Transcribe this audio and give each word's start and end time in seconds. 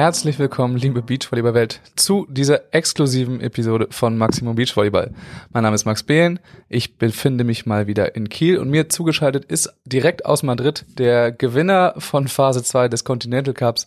herzlich 0.00 0.38
willkommen, 0.38 0.78
liebe 0.78 1.02
Beachvolleyball-Welt, 1.02 1.82
zu 1.94 2.26
dieser 2.30 2.72
exklusiven 2.72 3.42
Episode 3.42 3.88
von 3.90 4.16
Maximum 4.16 4.54
Beachvolleyball. 4.54 5.12
Mein 5.50 5.62
Name 5.62 5.74
ist 5.74 5.84
Max 5.84 6.02
Behlen, 6.04 6.40
ich 6.70 6.96
befinde 6.96 7.44
mich 7.44 7.66
mal 7.66 7.86
wieder 7.86 8.16
in 8.16 8.30
Kiel 8.30 8.56
und 8.56 8.70
mir 8.70 8.88
zugeschaltet 8.88 9.44
ist 9.44 9.74
direkt 9.84 10.24
aus 10.24 10.42
Madrid 10.42 10.86
der 10.98 11.32
Gewinner 11.32 11.92
von 11.98 12.28
Phase 12.28 12.62
2 12.62 12.88
des 12.88 13.04
Continental 13.04 13.52
Cups 13.52 13.84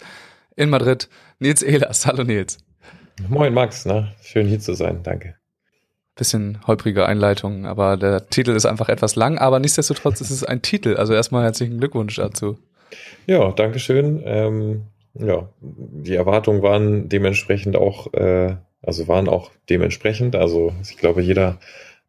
in 0.55 0.69
Madrid, 0.69 1.09
Nils 1.39 1.63
Ehlers. 1.63 2.05
Hallo 2.05 2.23
Nils. 2.23 2.59
Moin 3.27 3.51
Max, 3.51 3.87
ne? 3.87 4.13
schön 4.21 4.45
hier 4.45 4.59
zu 4.59 4.75
sein, 4.75 5.01
danke. 5.01 5.33
Bisschen 6.15 6.59
holprige 6.67 7.07
Einleitung, 7.07 7.65
aber 7.65 7.97
der 7.97 8.29
Titel 8.29 8.51
ist 8.51 8.67
einfach 8.67 8.89
etwas 8.89 9.15
lang, 9.15 9.39
aber 9.39 9.59
nichtsdestotrotz 9.59 10.21
ist 10.21 10.29
es 10.29 10.43
ein 10.43 10.61
Titel. 10.61 10.95
Also 10.95 11.15
erstmal 11.15 11.43
herzlichen 11.43 11.79
Glückwunsch 11.79 12.17
dazu. 12.17 12.59
Ja, 13.25 13.51
danke 13.51 13.79
schön. 13.79 14.21
Ähm, 14.23 14.83
ja, 15.13 15.49
die 15.61 16.15
Erwartungen 16.15 16.61
waren 16.61 17.09
dementsprechend 17.09 17.75
auch, 17.75 18.13
äh, 18.13 18.55
also 18.81 19.07
waren 19.07 19.29
auch 19.29 19.51
dementsprechend. 19.69 20.35
Also 20.35 20.73
ich 20.81 20.97
glaube, 20.97 21.21
jeder 21.21 21.59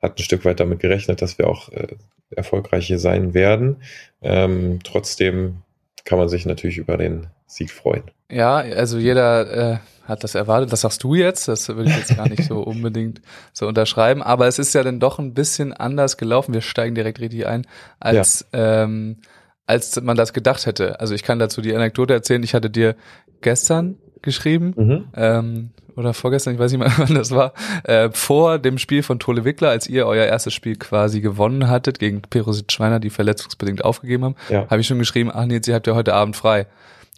hat 0.01 0.19
ein 0.19 0.23
Stück 0.23 0.45
weit 0.45 0.61
damit 0.61 0.81
gerechnet, 0.81 1.23
dass 1.23 1.39
wir 1.39 1.49
auch 1.49 1.71
äh, 1.71 1.89
erfolgreich 2.31 2.87
hier 2.87 2.99
sein 2.99 3.35
werden. 3.35 3.83
Ähm, 4.23 4.81
trotzdem 4.85 5.63
kann 6.05 6.19
man 6.19 6.29
sich 6.29 6.47
natürlich 6.47 6.79
über 6.79 6.97
den 6.97 7.29
Sieg 7.47 7.71
freuen. 7.71 8.05
Ja, 8.31 8.57
also 8.57 8.99
jeder 8.99 9.73
äh, 9.73 9.79
hat 10.07 10.25
das 10.25 10.35
erwartet. 10.35 10.73
Das 10.73 10.83
sagst 10.83 11.03
du 11.03 11.15
jetzt. 11.15 11.49
Das 11.49 11.69
würde 11.69 11.91
ich 11.91 11.97
jetzt 11.97 12.17
gar 12.17 12.29
nicht 12.29 12.45
so 12.45 12.61
unbedingt 12.63 13.21
so 13.53 13.67
unterschreiben. 13.67 14.23
Aber 14.23 14.47
es 14.47 14.59
ist 14.59 14.75
ja 14.75 14.83
dann 14.83 15.01
doch 15.01 15.19
ein 15.19 15.35
bisschen 15.35 15.73
anders 15.73 16.17
gelaufen. 16.17 16.55
Wir 16.55 16.61
steigen 16.61 16.95
direkt 16.95 17.21
richtig 17.21 17.47
ein, 17.47 17.67
als 18.01 18.47
ja. 18.53 18.85
ähm, 18.85 19.19
als 19.67 20.01
man 20.01 20.17
das 20.17 20.33
gedacht 20.33 20.67
hätte. 20.67 21.01
Also 21.01 21.15
ich 21.15 21.23
kann 21.23 21.39
dazu 21.39 21.61
die 21.61 21.75
Anekdote 21.75 22.13
erzählen. 22.13 22.43
Ich 22.43 22.55
hatte 22.55 22.71
dir 22.71 22.97
gestern 23.41 23.97
geschrieben 24.23 24.75
mhm. 24.77 25.05
ähm, 25.15 25.71
oder 25.97 26.15
vorgestern, 26.15 26.55
ich 26.55 26.61
weiß 26.61 26.73
nicht 26.73 26.81
mal, 26.85 26.93
wann 26.97 27.15
das 27.15 27.31
war, 27.31 27.53
äh, 27.85 28.11
vor 28.13 28.59
dem 28.59 28.79
Spiel 28.79 29.03
von 29.03 29.19
Tole 29.19 29.45
Wickler, 29.45 29.71
als 29.71 29.87
ihr 29.87 30.07
euer 30.07 30.25
erstes 30.25 30.55
Spiel 30.55 30.77
quasi 30.77 31.21
gewonnen 31.21 31.69
hattet 31.69 31.99
gegen 31.99 32.23
Perosit 32.23 32.73
Schweiner, 32.73 33.01
die 33.01 33.11
verletzungsbedingt 33.11 33.85
aufgegeben 33.85 34.25
haben, 34.25 34.37
ja. 34.49 34.67
habe 34.69 34.81
ich 34.81 34.87
schon 34.87 34.99
geschrieben, 34.99 35.31
ach 35.33 35.47
nee, 35.47 35.61
ihr 35.65 35.75
habt 35.75 35.87
ja 35.87 35.95
heute 35.95 36.15
Abend 36.15 36.37
frei 36.37 36.67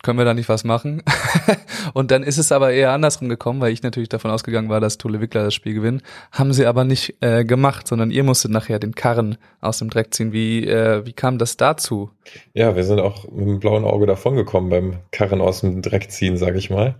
können 0.03 0.19
wir 0.19 0.25
da 0.25 0.35
nicht 0.35 0.49
was 0.49 0.65
machen? 0.65 1.03
und 1.95 2.11
dann 2.11 2.23
ist 2.23 2.39
es 2.39 2.53
aber 2.53 2.73
eher 2.73 2.93
andersrum 2.93 3.29
gekommen, 3.29 3.61
weil 3.61 3.73
ich 3.73 3.83
natürlich 3.83 4.09
davon 4.09 4.31
ausgegangen 4.31 4.69
war, 4.69 4.81
dass 4.81 4.99
Tole 4.99 5.21
Wickler 5.21 5.45
das 5.45 5.55
Spiel 5.55 5.75
gewinnen. 5.75 6.03
Haben 6.33 6.53
sie 6.53 6.67
aber 6.67 6.85
nicht 6.85 7.17
äh, 7.21 7.45
gemacht, 7.45 7.89
sondern 7.89 8.11
ihr 8.11 8.23
musstet 8.23 8.51
nachher 8.51 8.79
den 8.79 8.95
Karren 8.95 9.39
aus 9.61 9.79
dem 9.79 9.91
Dreck 9.91 10.15
ziehen. 10.15 10.33
Wie, 10.33 10.67
äh, 10.67 11.05
wie 11.07 11.13
kam 11.13 11.39
das 11.39 11.57
dazu? 11.57 12.11
Ja, 12.55 12.77
wir 12.77 12.85
sind 12.85 13.01
auch 13.01 13.29
mit 13.31 13.47
dem 13.47 13.61
blauen 13.61 13.85
Auge 13.85 14.07
davongekommen 14.07 14.71
beim 14.71 14.99
Karren 15.11 15.41
aus 15.41 15.61
dem 15.61 15.83
Dreck 15.83 16.11
ziehen, 16.11 16.37
sage 16.37 16.59
ich 16.59 16.71
mal. 16.71 16.97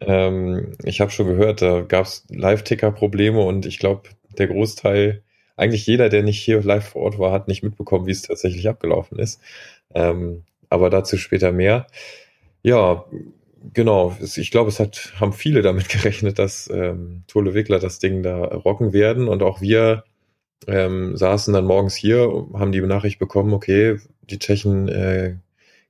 Ähm, 0.00 0.72
ich 0.84 1.00
habe 1.00 1.10
schon 1.10 1.26
gehört, 1.26 1.62
da 1.62 1.82
gab 1.82 2.06
es 2.06 2.24
Live-Ticker-Probleme 2.30 3.40
und 3.40 3.66
ich 3.66 3.78
glaube, 3.78 4.08
der 4.38 4.46
Großteil, 4.46 5.22
eigentlich 5.56 5.86
jeder, 5.86 6.08
der 6.08 6.22
nicht 6.22 6.40
hier 6.40 6.62
live 6.62 6.88
vor 6.88 7.02
Ort 7.02 7.18
war, 7.18 7.32
hat 7.32 7.48
nicht 7.48 7.62
mitbekommen, 7.62 8.06
wie 8.06 8.12
es 8.12 8.22
tatsächlich 8.22 8.68
abgelaufen 8.68 9.18
ist. 9.18 9.40
Ähm, 9.94 10.44
aber 10.70 10.88
dazu 10.88 11.18
später 11.18 11.52
mehr. 11.52 11.86
Ja, 12.62 13.04
genau. 13.72 14.16
Ich 14.20 14.50
glaube, 14.50 14.68
es 14.68 14.80
hat, 14.80 15.12
haben 15.18 15.32
viele 15.32 15.62
damit 15.62 15.88
gerechnet, 15.90 16.38
dass 16.38 16.68
ähm, 16.72 17.24
Tole 17.26 17.54
Wickler 17.54 17.78
das 17.78 17.98
Ding 17.98 18.22
da 18.22 18.44
rocken 18.44 18.92
werden. 18.92 19.28
Und 19.28 19.42
auch 19.42 19.60
wir 19.60 20.04
ähm, 20.66 21.16
saßen 21.16 21.54
dann 21.54 21.64
morgens 21.64 21.94
hier, 21.94 22.46
haben 22.54 22.72
die 22.72 22.80
Nachricht 22.80 23.18
bekommen, 23.18 23.52
okay, 23.52 23.98
die 24.22 24.38
Tschechen 24.38 24.88
äh, 24.88 25.36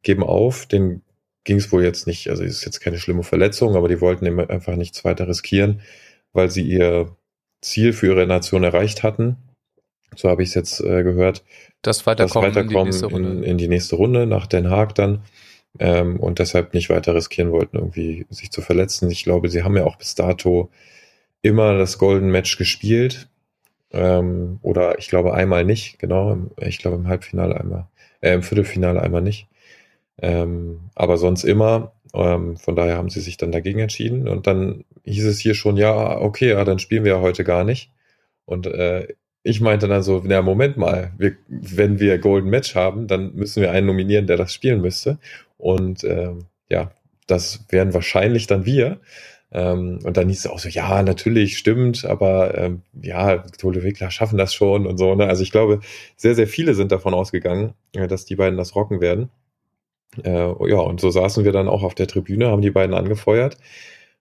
geben 0.03 0.23
auf. 0.23 0.67
Den 0.67 1.03
ging 1.45 1.57
es 1.57 1.73
wohl 1.73 1.83
jetzt 1.83 2.07
nicht, 2.07 2.29
also 2.29 2.43
ist 2.43 2.65
jetzt 2.65 2.81
keine 2.81 2.99
schlimme 2.99 3.23
Verletzung, 3.23 3.77
aber 3.77 3.89
die 3.89 4.01
wollten 4.01 4.41
einfach 4.41 4.77
nichts 4.77 5.05
weiter 5.05 5.27
riskieren, 5.27 5.81
weil 6.33 6.51
sie 6.51 6.63
ihr 6.63 7.17
Ziel 7.61 7.93
für 7.93 8.09
ihre 8.09 8.27
Nation 8.27 8.63
erreicht 8.63 9.03
hatten. 9.03 9.37
So 10.17 10.29
habe 10.29 10.43
ich 10.43 10.51
es 10.51 10.55
jetzt 10.55 10.81
äh, 10.81 11.03
gehört. 11.03 11.45
Das 11.83 12.07
Weiterkommen, 12.07 12.53
das 12.53 12.57
Weiterkommen 12.57 12.93
in, 12.93 13.09
die 13.09 13.17
in, 13.17 13.43
in, 13.43 13.59
die 13.59 13.69
nächste 13.69 13.97
Runde 13.97 14.27
nach 14.27 14.47
Den 14.47 14.69
Haag 14.71 14.95
dann 14.95 15.23
ähm, 15.79 16.19
und 16.19 16.39
deshalb 16.39 16.75
nicht 16.75 16.91
weiter 16.91 17.15
riskieren 17.15 17.53
wollten, 17.53 17.77
irgendwie 17.77 18.27
sich 18.31 18.51
zu 18.51 18.63
verletzen. 18.63 19.11
Ich 19.11 19.25
glaube, 19.25 19.49
sie 19.49 19.63
haben 19.63 19.77
ja 19.77 19.85
auch 19.85 19.97
bis 19.97 20.15
dato 20.15 20.71
immer 21.43 21.79
das 21.79 21.99
Golden 21.99 22.31
Match 22.31 22.59
gespielt. 22.59 23.29
Ähm, 23.93 24.59
oder 24.63 24.99
ich 24.99 25.09
glaube 25.09 25.35
einmal 25.35 25.65
nicht, 25.65 25.99
genau. 25.99 26.37
Ich 26.59 26.79
glaube 26.79 26.97
im 26.97 27.09
Halbfinale 27.09 27.59
einmal, 27.59 27.87
äh, 28.21 28.35
im 28.35 28.43
Viertelfinale 28.43 29.03
einmal 29.03 29.23
nicht. 29.23 29.49
Ähm, 30.23 30.91
aber 30.95 31.17
sonst 31.19 31.45
immer. 31.45 31.93
Ähm, 32.15 32.57
von 32.57 32.77
daher 32.77 32.97
haben 32.97 33.11
sie 33.11 33.21
sich 33.21 33.37
dann 33.37 33.53
dagegen 33.53 33.81
entschieden. 33.81 34.29
Und 34.29 34.47
dann 34.47 34.85
hieß 35.05 35.27
es 35.27 35.39
hier 35.39 35.55
schon, 35.55 35.77
ja, 35.77 36.19
okay, 36.21 36.51
ja, 36.51 36.65
dann 36.65 36.79
spielen 36.79 37.05
wir 37.05 37.13
ja 37.15 37.21
heute 37.21 37.45
gar 37.45 37.65
nicht. 37.65 37.91
Und 38.47 38.67
äh, 38.67 39.09
ich 39.43 39.61
meinte 39.61 39.89
dann 39.89 40.03
so, 40.03 40.23
na 40.25 40.43
Moment 40.43 40.77
mal, 40.77 41.13
wir, 41.19 41.37
wenn 41.49 41.99
wir 42.01 42.19
Golden 42.19 42.51
Match 42.51 42.75
haben, 42.75 43.07
dann 43.07 43.35
müssen 43.35 43.63
wir 43.63 43.71
einen 43.71 43.87
nominieren, 43.87 44.27
der 44.27 44.37
das 44.37 44.53
spielen 44.53 44.81
müsste. 44.81 45.19
Und 45.61 46.05
ähm, 46.05 46.47
ja, 46.69 46.93
das 47.27 47.65
wären 47.69 47.95
wahrscheinlich 47.95 48.47
dann 48.47 48.65
wir. 48.65 49.01
Ähm, 49.53 49.99
und 50.05 50.17
dann 50.17 50.29
hieß 50.29 50.41
es 50.41 50.51
auch 50.51 50.59
so, 50.59 50.69
ja, 50.69 51.03
natürlich, 51.03 51.59
stimmt, 51.59 52.05
aber 52.05 52.57
ähm, 52.57 52.83
ja, 53.01 53.39
Tole 53.39 53.83
Wickler 53.83 54.11
schaffen 54.11 54.39
das 54.39 54.55
schon 54.55 54.87
und 54.87 54.99
so. 54.99 55.15
Ne? 55.15 55.27
Also 55.27 55.43
ich 55.43 55.51
glaube, 55.51 55.81
sehr, 56.17 56.35
sehr 56.35 56.47
viele 56.47 56.75
sind 56.75 56.93
davon 56.93 57.15
ausgegangen, 57.15 57.75
äh, 57.95 58.07
dass 58.07 58.25
die 58.25 58.37
beiden 58.37 58.57
das 58.57 58.75
rocken 58.77 59.01
werden. 59.01 59.31
Äh, 60.25 60.31
ja, 60.69 60.79
und 60.79 61.01
so 61.01 61.11
saßen 61.11 61.45
wir 61.45 61.53
dann 61.53 61.69
auch 61.69 61.83
auf 61.83 61.95
der 61.95 62.07
Tribüne, 62.09 62.49
haben 62.49 62.63
die 62.63 62.71
beiden 62.71 62.95
angefeuert. 62.95 63.57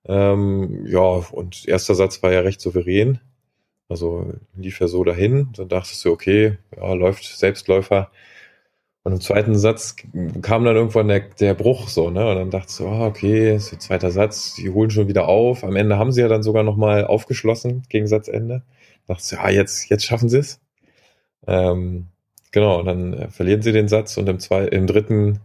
Ähm, 0.06 0.86
ja, 0.88 1.00
und 1.00 1.68
erster 1.68 1.96
Satz 1.96 2.24
war 2.24 2.32
ja 2.32 2.42
recht 2.42 2.62
souverän. 2.62 3.20
Also 3.90 4.34
lief 4.56 4.80
er 4.82 4.88
so 4.88 5.04
dahin. 5.04 5.50
Dann 5.56 5.70
dachtest 5.70 6.06
du, 6.06 6.12
okay, 6.12 6.58
ja, 6.76 6.94
läuft 6.94 7.26
Selbstläufer. 7.26 8.12
Und 9.04 9.14
im 9.14 9.22
zweiten 9.22 9.58
Satz 9.58 9.96
kam 10.42 10.66
dann 10.66 10.76
irgendwann 10.76 11.08
der, 11.08 11.22
der 11.22 11.54
Bruch 11.54 11.88
so, 11.88 12.10
ne? 12.10 12.28
Und 12.30 12.36
dann 12.36 12.52
dachtest 12.52 12.80
du, 12.80 12.88
oh, 12.88 13.06
okay, 13.06 13.56
ist 13.56 13.72
der 13.72 13.80
zweite 13.80 14.12
Satz, 14.12 14.56
die 14.56 14.70
holen 14.70 14.92
schon 14.92 15.08
wieder 15.08 15.28
auf. 15.28 15.64
Am 15.64 15.76
Ende 15.76 15.98
haben 15.98 16.12
sie 16.12 16.22
ja 16.22 16.28
dann 16.28 16.44
sogar 16.44 16.64
nochmal 16.64 17.06
aufgeschlossen 17.06 17.84
gegen 17.90 18.08
Satzende. 18.08 18.64
Dachtest 19.08 19.32
du, 19.32 19.36
ja, 19.38 19.50
jetzt, 19.50 19.90
jetzt 19.90 20.06
schaffen 20.06 20.30
sie 20.30 20.40
es. 20.40 20.60
Ähm, 21.48 22.08
genau, 22.52 22.80
und 22.80 22.86
dann 22.86 23.14
äh, 23.14 23.30
verlieren 23.30 23.62
sie 23.62 23.72
den 23.72 23.88
Satz 23.88 24.18
und 24.18 24.28
im, 24.30 24.40
zwei, 24.40 24.66
im 24.66 24.86
dritten 24.86 25.40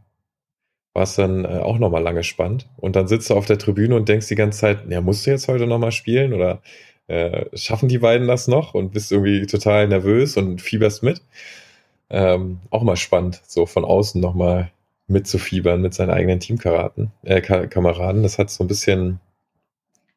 war 0.92 1.04
es 1.04 1.16
dann 1.16 1.44
äh, 1.44 1.58
auch 1.58 1.78
nochmal 1.78 2.02
lange 2.02 2.22
spannend. 2.24 2.68
Und 2.76 2.96
dann 2.96 3.08
sitzt 3.08 3.30
du 3.30 3.34
auf 3.34 3.46
der 3.46 3.58
Tribüne 3.58 3.96
und 3.96 4.08
denkst 4.08 4.28
die 4.28 4.34
ganze 4.36 4.60
Zeit, 4.60 4.90
ja, 4.90 5.00
musst 5.00 5.26
du 5.26 5.30
jetzt 5.30 5.48
heute 5.48 5.66
nochmal 5.66 5.92
spielen 5.92 6.32
oder 6.32 6.62
äh, 7.08 7.46
schaffen 7.56 7.88
die 7.88 7.98
beiden 7.98 8.28
das 8.28 8.48
noch 8.48 8.74
und 8.74 8.92
bist 8.92 9.12
irgendwie 9.12 9.46
total 9.46 9.88
nervös 9.88 10.36
und 10.36 10.62
fieberst 10.62 11.02
mit. 11.02 11.20
Ähm, 12.16 12.60
auch 12.70 12.84
mal 12.84 12.94
spannend, 12.94 13.42
so 13.44 13.66
von 13.66 13.84
außen 13.84 14.20
nochmal 14.20 14.70
mitzufiebern 15.08 15.80
mit 15.80 15.94
seinen 15.94 16.10
eigenen 16.10 16.38
Teamkameraden. 16.38 17.10
Äh, 17.24 17.40
Kameraden. 17.40 18.22
Das 18.22 18.38
hat 18.38 18.50
so 18.50 18.62
ein 18.62 18.68
bisschen, 18.68 19.18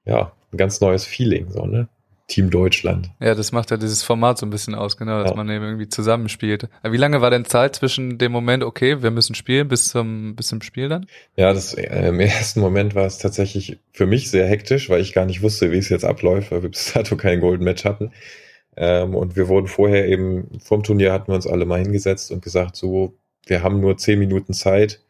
ja, 0.06 0.32
ein 0.54 0.58
ganz 0.58 0.80
neues 0.80 1.06
Feeling, 1.06 1.50
so, 1.50 1.66
ne? 1.66 1.88
Team 2.28 2.52
Deutschland. 2.52 3.10
Ja, 3.20 3.34
das 3.34 3.52
macht 3.52 3.72
ja 3.72 3.78
dieses 3.78 4.04
Format 4.04 4.38
so 4.38 4.46
ein 4.46 4.52
bisschen 4.52 4.76
aus, 4.76 4.98
genau, 4.98 5.22
dass 5.22 5.32
ja. 5.32 5.36
man 5.36 5.50
eben 5.50 5.64
irgendwie 5.64 5.88
zusammenspielt. 5.90 6.70
Wie 6.84 6.98
lange 6.98 7.22
war 7.22 7.32
denn 7.32 7.46
Zeit 7.46 7.78
zwischen 7.78 8.20
dem 8.20 8.32
Moment, 8.32 8.64
okay, 8.64 9.02
wir 9.02 9.12
müssen 9.12 9.34
spielen, 9.34 9.70
bis 9.70 9.88
zum, 9.90 10.36
bis 10.36 10.48
zum 10.48 10.62
Spiel 10.62 10.90
dann? 10.90 11.08
Ja, 11.36 11.52
das, 11.54 11.74
äh, 11.74 12.10
im 12.10 12.20
ersten 12.20 12.60
Moment 12.60 12.94
war 12.94 13.06
es 13.06 13.18
tatsächlich 13.18 13.80
für 13.92 14.06
mich 14.06 14.30
sehr 14.30 14.46
hektisch, 14.46 14.90
weil 14.90 15.02
ich 15.02 15.14
gar 15.14 15.26
nicht 15.26 15.42
wusste, 15.42 15.72
wie 15.72 15.78
es 15.78 15.90
jetzt 15.90 16.06
abläuft, 16.06 16.52
weil 16.52 16.62
wir 16.62 16.70
bis 16.70 16.94
dato 16.94 17.16
kein 17.16 17.40
Golden 17.40 17.64
Match 17.64 17.86
hatten. 17.86 18.12
Ähm, 18.78 19.16
und 19.16 19.36
wir 19.36 19.48
wurden 19.48 19.68
vorher 19.68 20.08
eben, 20.08 20.60
vorm 20.64 20.84
Turnier 20.84 21.12
hatten 21.12 21.30
wir 21.30 21.36
uns 21.36 21.48
alle 21.48 21.66
mal 21.66 21.82
hingesetzt 21.82 22.32
und 22.32 22.44
gesagt, 22.44 22.76
so, 22.76 23.16
wir 23.48 23.64
haben 23.64 23.82
nur 23.82 23.98
zehn 23.98 24.20
Minuten 24.20 24.54
Zeit, 24.54 25.02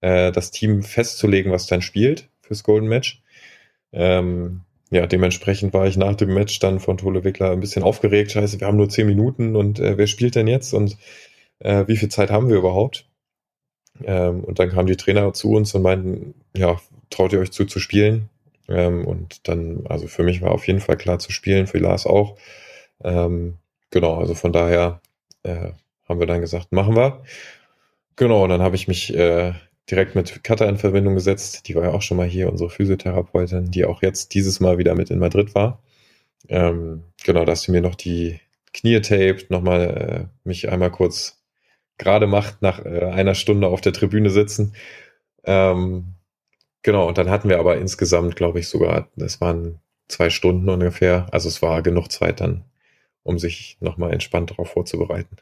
äh, 0.00 0.32
das 0.32 0.52
Team 0.52 0.82
festzulegen, 0.82 1.52
was 1.52 1.66
dann 1.66 1.82
spielt 1.82 2.28
fürs 2.40 2.62
Golden 2.62 2.88
Match. 2.88 3.22
Ähm, 3.92 4.62
ja, 4.90 5.06
dementsprechend 5.06 5.74
war 5.74 5.86
ich 5.86 5.96
nach 5.96 6.14
dem 6.14 6.32
Match 6.32 6.60
dann 6.60 6.80
von 6.80 6.96
Tole 6.96 7.24
Wickler 7.24 7.50
ein 7.50 7.60
bisschen 7.60 7.82
aufgeregt. 7.82 8.32
Scheiße, 8.32 8.60
wir 8.60 8.66
haben 8.66 8.76
nur 8.76 8.88
zehn 8.88 9.06
Minuten 9.06 9.56
und 9.56 9.80
äh, 9.80 9.98
wer 9.98 10.06
spielt 10.06 10.34
denn 10.36 10.46
jetzt 10.46 10.72
und 10.72 10.96
äh, 11.58 11.84
wie 11.88 11.96
viel 11.96 12.08
Zeit 12.08 12.30
haben 12.30 12.48
wir 12.48 12.56
überhaupt? 12.56 13.06
Ähm, 14.04 14.44
und 14.44 14.58
dann 14.60 14.70
kamen 14.70 14.86
die 14.86 14.96
Trainer 14.96 15.32
zu 15.32 15.52
uns 15.52 15.74
und 15.74 15.82
meinten, 15.82 16.34
ja, 16.56 16.80
traut 17.10 17.32
ihr 17.32 17.40
euch 17.40 17.50
zu 17.50 17.64
zu 17.66 17.80
spielen? 17.80 18.30
Ähm, 18.68 19.06
und 19.06 19.48
dann, 19.48 19.86
also 19.88 20.06
für 20.06 20.22
mich 20.22 20.40
war 20.42 20.52
auf 20.52 20.66
jeden 20.66 20.80
Fall 20.80 20.96
klar 20.96 21.18
zu 21.18 21.32
spielen, 21.32 21.66
für 21.66 21.78
Lars 21.78 22.06
auch. 22.06 22.36
Ähm, 23.02 23.58
genau, 23.90 24.18
also 24.18 24.34
von 24.34 24.52
daher 24.52 25.00
äh, 25.42 25.72
haben 26.08 26.20
wir 26.20 26.26
dann 26.26 26.40
gesagt, 26.40 26.72
machen 26.72 26.96
wir. 26.96 27.22
Genau, 28.16 28.44
und 28.44 28.50
dann 28.50 28.62
habe 28.62 28.76
ich 28.76 28.88
mich 28.88 29.14
äh, 29.14 29.54
direkt 29.90 30.14
mit 30.14 30.42
Katha 30.44 30.66
in 30.66 30.78
Verbindung 30.78 31.14
gesetzt. 31.14 31.68
Die 31.68 31.74
war 31.74 31.84
ja 31.84 31.90
auch 31.92 32.02
schon 32.02 32.16
mal 32.16 32.26
hier, 32.26 32.50
unsere 32.50 32.70
Physiotherapeutin, 32.70 33.70
die 33.70 33.84
auch 33.84 34.02
jetzt 34.02 34.34
dieses 34.34 34.60
Mal 34.60 34.78
wieder 34.78 34.94
mit 34.94 35.10
in 35.10 35.18
Madrid 35.18 35.54
war. 35.54 35.82
Ähm, 36.48 37.04
genau, 37.24 37.44
dass 37.44 37.62
sie 37.62 37.72
mir 37.72 37.80
noch 37.80 37.94
die 37.94 38.40
Knie 38.72 39.00
taped, 39.00 39.50
nochmal 39.50 40.28
äh, 40.44 40.48
mich 40.48 40.68
einmal 40.70 40.90
kurz 40.90 41.42
gerade 41.98 42.26
macht 42.26 42.62
nach 42.62 42.84
äh, 42.84 43.04
einer 43.04 43.34
Stunde 43.34 43.68
auf 43.68 43.80
der 43.80 43.92
Tribüne 43.92 44.30
sitzen. 44.30 44.74
Ähm, 45.44 46.14
genau, 46.82 47.08
und 47.08 47.18
dann 47.18 47.30
hatten 47.30 47.48
wir 47.48 47.58
aber 47.58 47.78
insgesamt, 47.78 48.36
glaube 48.36 48.60
ich, 48.60 48.68
sogar, 48.68 49.08
das 49.16 49.40
waren 49.40 49.80
zwei 50.08 50.30
Stunden 50.30 50.68
ungefähr. 50.68 51.26
Also 51.32 51.48
es 51.48 51.62
war 51.62 51.82
genug 51.82 52.10
Zeit 52.12 52.40
dann, 52.40 52.64
um 53.28 53.38
sich 53.38 53.76
nochmal 53.80 54.12
entspannt 54.12 54.50
darauf 54.50 54.70
vorzubereiten. 54.70 55.36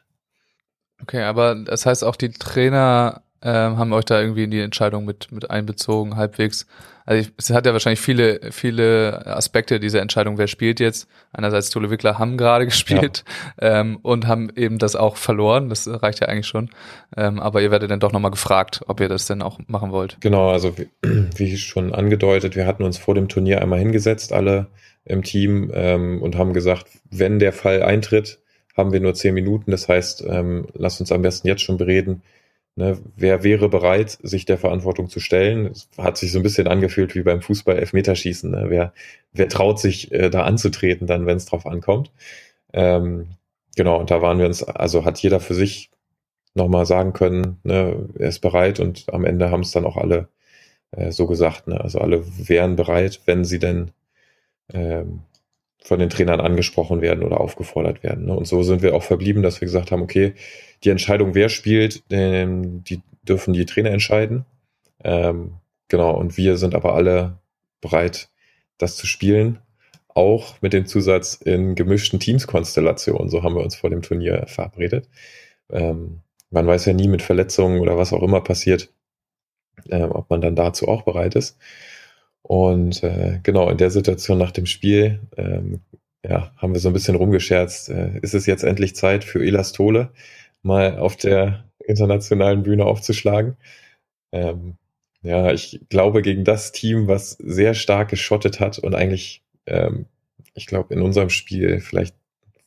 Okay, 1.01 1.21
aber 1.21 1.55
das 1.55 1.85
heißt 1.85 2.03
auch 2.03 2.17
die 2.17 2.31
Trainer 2.31 3.23
ähm, 3.41 3.77
haben 3.77 3.93
euch 3.93 4.05
da 4.05 4.19
irgendwie 4.19 4.43
in 4.43 4.51
die 4.51 4.61
Entscheidung 4.61 5.05
mit, 5.05 5.31
mit 5.31 5.49
einbezogen, 5.49 6.15
halbwegs. 6.15 6.67
Also 7.05 7.21
ich, 7.21 7.33
es 7.37 7.49
hat 7.51 7.65
ja 7.65 7.71
wahrscheinlich 7.71 8.01
viele, 8.01 8.51
viele 8.51 9.25
Aspekte 9.25 9.79
dieser 9.79 10.01
Entscheidung, 10.01 10.37
wer 10.37 10.47
spielt 10.47 10.79
jetzt. 10.79 11.07
Einerseits 11.31 11.69
Tole 11.69 11.89
Wickler 11.89 12.19
haben 12.19 12.37
gerade 12.37 12.65
gespielt 12.65 13.23
ja. 13.61 13.79
ähm, 13.79 13.97
und 14.01 14.27
haben 14.27 14.49
eben 14.55 14.77
das 14.77 14.95
auch 14.95 15.15
verloren. 15.15 15.69
Das 15.69 15.87
reicht 15.87 16.19
ja 16.19 16.27
eigentlich 16.27 16.47
schon. 16.47 16.69
Ähm, 17.15 17.39
aber 17.39 17.61
ihr 17.61 17.71
werdet 17.71 17.91
dann 17.91 18.01
doch 18.01 18.11
nochmal 18.11 18.31
gefragt, 18.31 18.81
ob 18.87 18.99
ihr 18.99 19.07
das 19.07 19.25
denn 19.25 19.41
auch 19.41 19.59
machen 19.67 19.91
wollt. 19.91 20.17
Genau, 20.19 20.49
also 20.49 20.77
wie, 20.77 20.89
wie 21.35 21.57
schon 21.57 21.93
angedeutet, 21.93 22.55
wir 22.55 22.67
hatten 22.67 22.83
uns 22.83 22.97
vor 22.97 23.15
dem 23.15 23.29
Turnier 23.29 23.61
einmal 23.61 23.79
hingesetzt, 23.79 24.33
alle 24.33 24.67
im 25.05 25.23
Team, 25.23 25.71
ähm, 25.73 26.21
und 26.21 26.37
haben 26.37 26.51
gesagt, 26.51 26.87
wenn 27.09 27.39
der 27.39 27.53
Fall 27.53 27.81
eintritt, 27.83 28.39
haben 28.75 28.91
wir 28.91 28.99
nur 28.99 29.13
zehn 29.13 29.33
Minuten. 29.33 29.71
Das 29.71 29.87
heißt, 29.87 30.25
ähm, 30.27 30.67
lasst 30.73 30.99
uns 30.99 31.11
am 31.11 31.21
besten 31.21 31.47
jetzt 31.47 31.61
schon 31.61 31.77
bereden, 31.77 32.21
Ne, 32.77 32.99
wer 33.15 33.43
wäre 33.43 33.69
bereit, 33.69 34.19
sich 34.21 34.45
der 34.45 34.59
Verantwortung 34.59 35.09
zu 35.09 35.19
stellen? 35.19 35.65
Es 35.65 35.89
hat 35.97 36.15
sich 36.17 36.31
so 36.31 36.37
ein 36.37 36.43
bisschen 36.43 36.67
angefühlt 36.67 37.15
wie 37.15 37.23
beim 37.23 37.41
Fußball 37.41 37.75
Elfmeterschießen. 37.75 38.51
Ne? 38.51 38.65
Wer, 38.67 38.93
wer 39.33 39.49
traut 39.49 39.79
sich 39.79 40.11
äh, 40.11 40.29
da 40.29 40.43
anzutreten, 40.43 41.07
dann, 41.07 41.25
wenn 41.25 41.37
es 41.37 41.47
drauf 41.47 41.65
ankommt? 41.65 42.11
Ähm, 42.73 43.29
genau, 43.75 43.99
und 43.99 44.11
da 44.11 44.21
waren 44.21 44.37
wir 44.37 44.45
uns, 44.45 44.61
also 44.63 45.05
hat 45.05 45.17
jeder 45.19 45.39
für 45.39 45.55
sich 45.55 45.89
nochmal 46.53 46.85
sagen 46.85 47.13
können, 47.13 47.59
ne, 47.63 48.09
er 48.19 48.29
ist 48.29 48.41
bereit 48.41 48.79
und 48.79 49.11
am 49.11 49.25
Ende 49.25 49.49
haben 49.49 49.61
es 49.61 49.71
dann 49.71 49.85
auch 49.85 49.97
alle 49.97 50.27
äh, 50.91 51.11
so 51.11 51.25
gesagt. 51.27 51.67
Ne? 51.67 51.81
Also 51.81 51.99
alle 51.99 52.23
wären 52.47 52.75
bereit, 52.75 53.21
wenn 53.25 53.43
sie 53.43 53.59
denn 53.59 53.91
ähm, 54.71 55.21
von 55.83 55.99
den 55.99 56.09
Trainern 56.09 56.41
angesprochen 56.41 57.01
werden 57.01 57.23
oder 57.23 57.39
aufgefordert 57.39 58.03
werden. 58.03 58.25
Ne? 58.25 58.35
Und 58.35 58.45
so 58.45 58.63
sind 58.63 58.81
wir 58.81 58.95
auch 58.95 59.03
verblieben, 59.03 59.43
dass 59.43 59.61
wir 59.61 59.65
gesagt 59.65 59.91
haben, 59.91 60.01
okay, 60.01 60.33
die 60.83 60.89
Entscheidung, 60.89 61.33
wer 61.33 61.49
spielt, 61.49 62.03
ähm, 62.09 62.83
die 62.83 63.01
dürfen 63.23 63.53
die 63.53 63.65
Trainer 63.65 63.91
entscheiden. 63.91 64.45
Ähm, 65.03 65.55
genau, 65.87 66.15
und 66.15 66.37
wir 66.37 66.57
sind 66.57 66.75
aber 66.75 66.93
alle 66.93 67.37
bereit, 67.81 68.29
das 68.77 68.95
zu 68.95 69.07
spielen. 69.07 69.59
Auch 70.07 70.61
mit 70.61 70.73
dem 70.73 70.87
Zusatz 70.87 71.35
in 71.35 71.75
gemischten 71.75 72.19
Teamskonstellationen. 72.19 73.29
So 73.29 73.43
haben 73.43 73.55
wir 73.55 73.63
uns 73.63 73.75
vor 73.75 73.89
dem 73.89 74.01
Turnier 74.01 74.45
verabredet. 74.47 75.07
Ähm, 75.69 76.21
man 76.49 76.65
weiß 76.65 76.85
ja 76.85 76.93
nie 76.93 77.07
mit 77.07 77.21
Verletzungen 77.21 77.79
oder 77.79 77.97
was 77.97 78.13
auch 78.13 78.23
immer 78.23 78.41
passiert, 78.41 78.89
äh, 79.89 80.03
ob 80.03 80.29
man 80.29 80.41
dann 80.41 80.55
dazu 80.55 80.87
auch 80.87 81.03
bereit 81.03 81.35
ist. 81.35 81.57
Und 82.47 83.03
äh, 83.03 83.39
genau 83.43 83.69
in 83.69 83.77
der 83.77 83.91
Situation 83.91 84.37
nach 84.37 84.51
dem 84.51 84.65
Spiel 84.65 85.19
ähm, 85.35 85.81
ja, 86.23 86.51
haben 86.57 86.73
wir 86.73 86.79
so 86.79 86.89
ein 86.89 86.93
bisschen 86.93 87.15
rumgescherzt. 87.15 87.89
Äh, 87.89 88.19
ist 88.21 88.33
es 88.33 88.45
jetzt 88.45 88.63
endlich 88.63 88.95
Zeit 88.95 89.23
für 89.23 89.43
Elastole? 89.43 90.11
mal 90.67 90.99
auf 90.99 91.15
der 91.17 91.65
internationalen 91.85 92.63
Bühne 92.63 92.85
aufzuschlagen. 92.85 93.57
Ähm, 94.31 94.75
ja, 95.23 95.51
ich 95.51 95.81
glaube, 95.89 96.21
gegen 96.21 96.43
das 96.43 96.71
Team, 96.71 97.07
was 97.07 97.31
sehr 97.31 97.73
stark 97.73 98.09
geschottet 98.09 98.59
hat 98.59 98.77
und 98.77 98.93
eigentlich, 98.93 99.41
ähm, 99.65 100.05
ich 100.53 100.67
glaube, 100.67 100.93
in 100.93 101.01
unserem 101.01 101.29
Spiel 101.29 101.79
vielleicht 101.79 102.15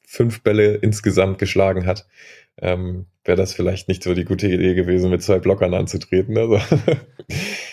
fünf 0.05 0.43
Bälle 0.43 0.75
insgesamt 0.75 1.38
geschlagen 1.38 1.87
hat, 1.87 2.06
ähm, 2.59 3.06
wäre 3.25 3.37
das 3.37 3.55
vielleicht 3.55 3.88
nicht 3.88 4.03
so 4.03 4.15
die 4.15 4.25
gute 4.25 4.49
Idee 4.49 4.75
gewesen, 4.75 5.11
mit 5.11 5.23
zwei 5.23 5.38
Blockern 5.38 5.75
anzutreten. 5.75 6.37
Also, 6.37 6.59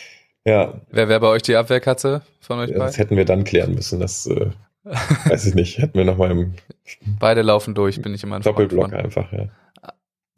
ja. 0.48 0.74
Wer 0.90 1.10
wäre 1.10 1.20
bei 1.20 1.28
euch 1.28 1.42
die 1.42 1.56
Abwehrkatze 1.56 2.22
von 2.40 2.60
euch 2.60 2.70
beiden? 2.70 2.82
Das 2.82 2.98
hätten 2.98 3.18
wir 3.18 3.26
dann 3.26 3.44
klären 3.44 3.76
müssen. 3.76 4.00
Das 4.00 4.26
äh, 4.26 4.50
weiß 5.26 5.46
ich 5.46 5.56
nicht. 5.56 5.78
Hätten 5.78 5.98
wir 5.98 6.06
nochmal 6.06 6.32
im 6.32 6.54
Beide 7.20 7.42
laufen 7.42 7.76
durch, 7.76 8.02
bin 8.02 8.14
ich 8.14 8.24
immer 8.24 8.38
ein 8.38 8.42
Doppelblock 8.42 8.94
einfach, 8.94 9.32
ja. 9.32 9.48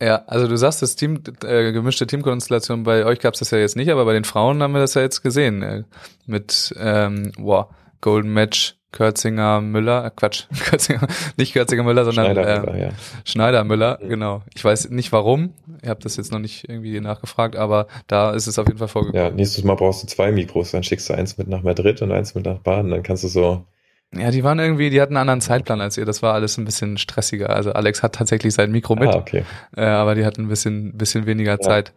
Ja, 0.02 0.24
also 0.28 0.48
du 0.48 0.56
sagst, 0.56 0.82
das 0.82 0.96
Team, 0.96 1.22
äh, 1.44 1.74
gemischte 1.74 2.08
Teamkonstellation, 2.08 2.84
bei 2.84 3.04
euch 3.04 3.20
gab's 3.20 3.40
das 3.40 3.52
ja 3.52 3.58
jetzt 3.58 3.76
nicht, 3.76 3.90
aber 3.90 4.06
bei 4.06 4.14
den 4.14 4.24
Frauen 4.24 4.64
haben 4.64 4.72
wir 4.72 4.80
das 4.80 4.94
ja 4.94 5.02
jetzt 5.02 5.22
gesehen. 5.22 5.62
Äh, 5.62 5.84
mit 6.26 6.74
ähm, 6.80 7.34
wow, 7.38 7.68
Golden 8.02 8.34
Match, 8.34 8.76
Kürzinger 8.92 9.62
Müller, 9.62 10.06
äh, 10.06 10.12
Quatsch, 10.16 10.46
Kürzinger, 10.66 11.08
nicht 11.38 11.54
Kürzinger 11.54 11.84
Müller, 11.84 12.06
sondern 12.06 12.34
Schneider, 12.34 12.48
äh, 12.48 12.60
Müller, 12.60 12.78
ja. 12.78 12.90
Schneider 13.24 13.64
Müller, 13.64 14.00
mhm. 14.02 14.10
genau. 14.10 14.44
Ich 14.56 14.64
weiß 14.64 14.90
nicht 14.90 15.12
warum, 15.12 15.54
ihr 15.84 15.90
habt 15.90 16.06
das 16.06 16.18
jetzt 16.18 16.32
noch 16.32 16.40
nicht 16.40 16.68
irgendwie 16.68 17.00
nachgefragt, 17.00 17.56
aber 17.56 17.88
da 18.08 18.32
ist 18.32 18.48
es 18.48 18.58
auf 18.58 18.68
jeden 18.68 18.80
Fall 18.80 18.88
vorgekommen. 18.88 19.24
Ja, 19.24 19.32
nächstes 19.32 19.64
Mal 19.64 19.76
brauchst 19.76 20.04
du 20.04 20.08
zwei 20.08 20.32
Mikros, 20.32 20.72
dann 20.72 20.84
schickst 20.84 21.10
du 21.10 21.14
eins 21.14 21.38
mit 21.38 21.48
nach 21.48 21.62
Madrid 21.62 22.02
und 22.02 22.12
eins 22.12 22.34
mit 22.36 22.46
nach 22.46 22.60
Baden, 22.60 22.92
dann 22.92 23.04
kannst 23.04 23.24
du 23.24 23.28
so 23.28 23.66
ja, 24.12 24.32
die 24.32 24.44
waren 24.44 24.58
irgendwie, 24.58 24.90
die 24.90 25.02
hatten 25.02 25.16
einen 25.16 25.30
anderen 25.30 25.42
Zeitplan 25.42 25.82
als 25.82 25.96
ihr. 25.98 26.06
Das 26.06 26.24
war 26.24 26.34
alles 26.34 26.58
ein 26.58 26.66
bisschen 26.66 26.98
stressiger. 26.98 27.52
Also 27.52 27.74
Alex 27.74 28.02
hat 28.02 28.16
tatsächlich 28.16 28.56
sein 28.56 28.72
Mikro 28.72 28.96
mit, 28.96 29.10
ah, 29.10 29.18
okay. 29.18 29.44
äh, 29.78 29.84
aber 29.84 30.16
die 30.16 30.26
hatten 30.26 30.44
ein 30.44 30.48
bisschen, 30.48 30.98
bisschen 30.98 31.28
weniger 31.28 31.52
ja. 31.52 31.60
Zeit. 31.60 31.94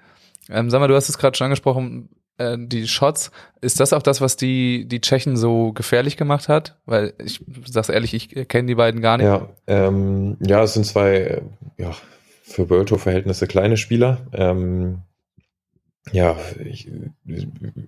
Ähm, 0.50 0.68
sag 0.68 0.80
mal, 0.80 0.88
du 0.88 0.94
hast 0.94 1.08
es 1.08 1.16
gerade 1.16 1.36
schon 1.36 1.46
angesprochen, 1.46 2.10
äh, 2.38 2.56
die 2.58 2.86
Shots. 2.88 3.30
Ist 3.60 3.80
das 3.80 3.92
auch 3.92 4.02
das, 4.02 4.20
was 4.20 4.36
die 4.36 4.86
die 4.86 5.00
Tschechen 5.00 5.36
so 5.36 5.72
gefährlich 5.72 6.16
gemacht 6.16 6.48
hat? 6.48 6.78
Weil 6.86 7.14
ich 7.24 7.44
sag's 7.66 7.88
ehrlich, 7.88 8.14
ich 8.14 8.48
kenne 8.48 8.68
die 8.68 8.74
beiden 8.74 9.00
gar 9.00 9.16
nicht. 9.16 9.26
Ja, 9.26 9.48
ähm, 9.66 10.36
ja, 10.40 10.62
es 10.62 10.74
sind 10.74 10.86
zwei, 10.86 11.42
ja, 11.78 11.94
für 12.42 12.68
World-Verhältnisse 12.68 13.46
kleine 13.46 13.76
Spieler. 13.76 14.26
Ähm, 14.32 15.02
ja, 16.10 16.36
ich, 16.64 16.90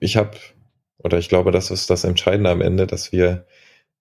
ich 0.00 0.17
habe 0.17 0.37
oder 0.99 1.19
ich 1.19 1.29
glaube, 1.29 1.50
das 1.50 1.70
ist 1.70 1.90
das 1.90 2.05
Entscheidende 2.05 2.50
am 2.50 2.62
Ende, 2.62 2.87
dass 2.87 3.12
wir 3.12 3.47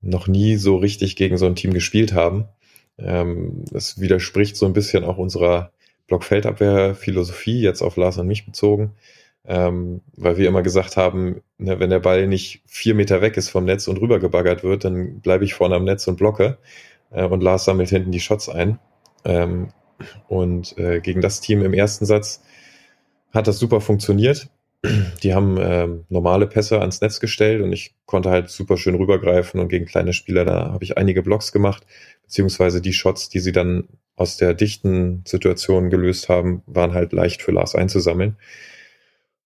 noch 0.01 0.27
nie 0.27 0.55
so 0.55 0.77
richtig 0.77 1.15
gegen 1.15 1.37
so 1.37 1.45
ein 1.45 1.55
Team 1.55 1.73
gespielt 1.73 2.13
haben. 2.13 2.45
Ähm, 2.97 3.65
das 3.71 3.99
widerspricht 3.99 4.55
so 4.55 4.65
ein 4.65 4.73
bisschen 4.73 5.03
auch 5.03 5.17
unserer 5.17 5.71
Blockfeldabwehr-Philosophie, 6.07 7.61
jetzt 7.61 7.81
auf 7.81 7.97
Lars 7.97 8.17
und 8.17 8.27
mich 8.27 8.45
bezogen, 8.45 8.91
ähm, 9.45 10.01
weil 10.15 10.37
wir 10.37 10.47
immer 10.47 10.61
gesagt 10.61 10.97
haben, 10.97 11.41
ne, 11.57 11.79
wenn 11.79 11.89
der 11.89 11.99
Ball 11.99 12.27
nicht 12.27 12.61
vier 12.65 12.95
Meter 12.95 13.21
weg 13.21 13.37
ist 13.37 13.49
vom 13.49 13.65
Netz 13.65 13.87
und 13.87 13.97
rübergebaggert 13.97 14.63
wird, 14.63 14.85
dann 14.85 15.19
bleibe 15.19 15.45
ich 15.45 15.53
vorne 15.53 15.75
am 15.75 15.83
Netz 15.83 16.07
und 16.07 16.17
blocke 16.17 16.57
äh, 17.11 17.25
und 17.25 17.41
Lars 17.41 17.65
sammelt 17.65 17.89
hinten 17.89 18.11
die 18.11 18.19
Shots 18.19 18.49
ein. 18.49 18.79
Ähm, 19.25 19.69
und 20.27 20.77
äh, 20.77 20.99
gegen 20.99 21.21
das 21.21 21.41
Team 21.41 21.63
im 21.63 21.73
ersten 21.73 22.05
Satz 22.05 22.43
hat 23.31 23.47
das 23.47 23.59
super 23.59 23.81
funktioniert 23.81 24.49
die 25.23 25.33
haben 25.33 25.57
ähm, 25.61 26.05
normale 26.09 26.45
Pässe 26.47 26.79
ans 26.81 26.99
Netz 26.99 27.19
gestellt 27.19 27.61
und 27.61 27.71
ich 27.71 27.95
konnte 28.05 28.29
halt 28.29 28.49
super 28.49 28.75
schön 28.75 28.95
rübergreifen 28.95 29.59
und 29.59 29.69
gegen 29.69 29.85
kleine 29.85 30.11
Spieler, 30.11 30.43
da 30.43 30.71
habe 30.73 30.83
ich 30.83 30.97
einige 30.97 31.23
Blocks 31.23 31.53
gemacht, 31.53 31.85
beziehungsweise 32.23 32.81
die 32.81 32.93
Shots, 32.93 33.29
die 33.29 33.39
sie 33.39 33.53
dann 33.53 33.87
aus 34.15 34.37
der 34.37 34.53
dichten 34.53 35.23
Situation 35.25 35.89
gelöst 35.89 36.27
haben, 36.27 36.63
waren 36.65 36.93
halt 36.93 37.13
leicht 37.13 37.41
für 37.41 37.51
Lars 37.51 37.75
einzusammeln. 37.75 38.35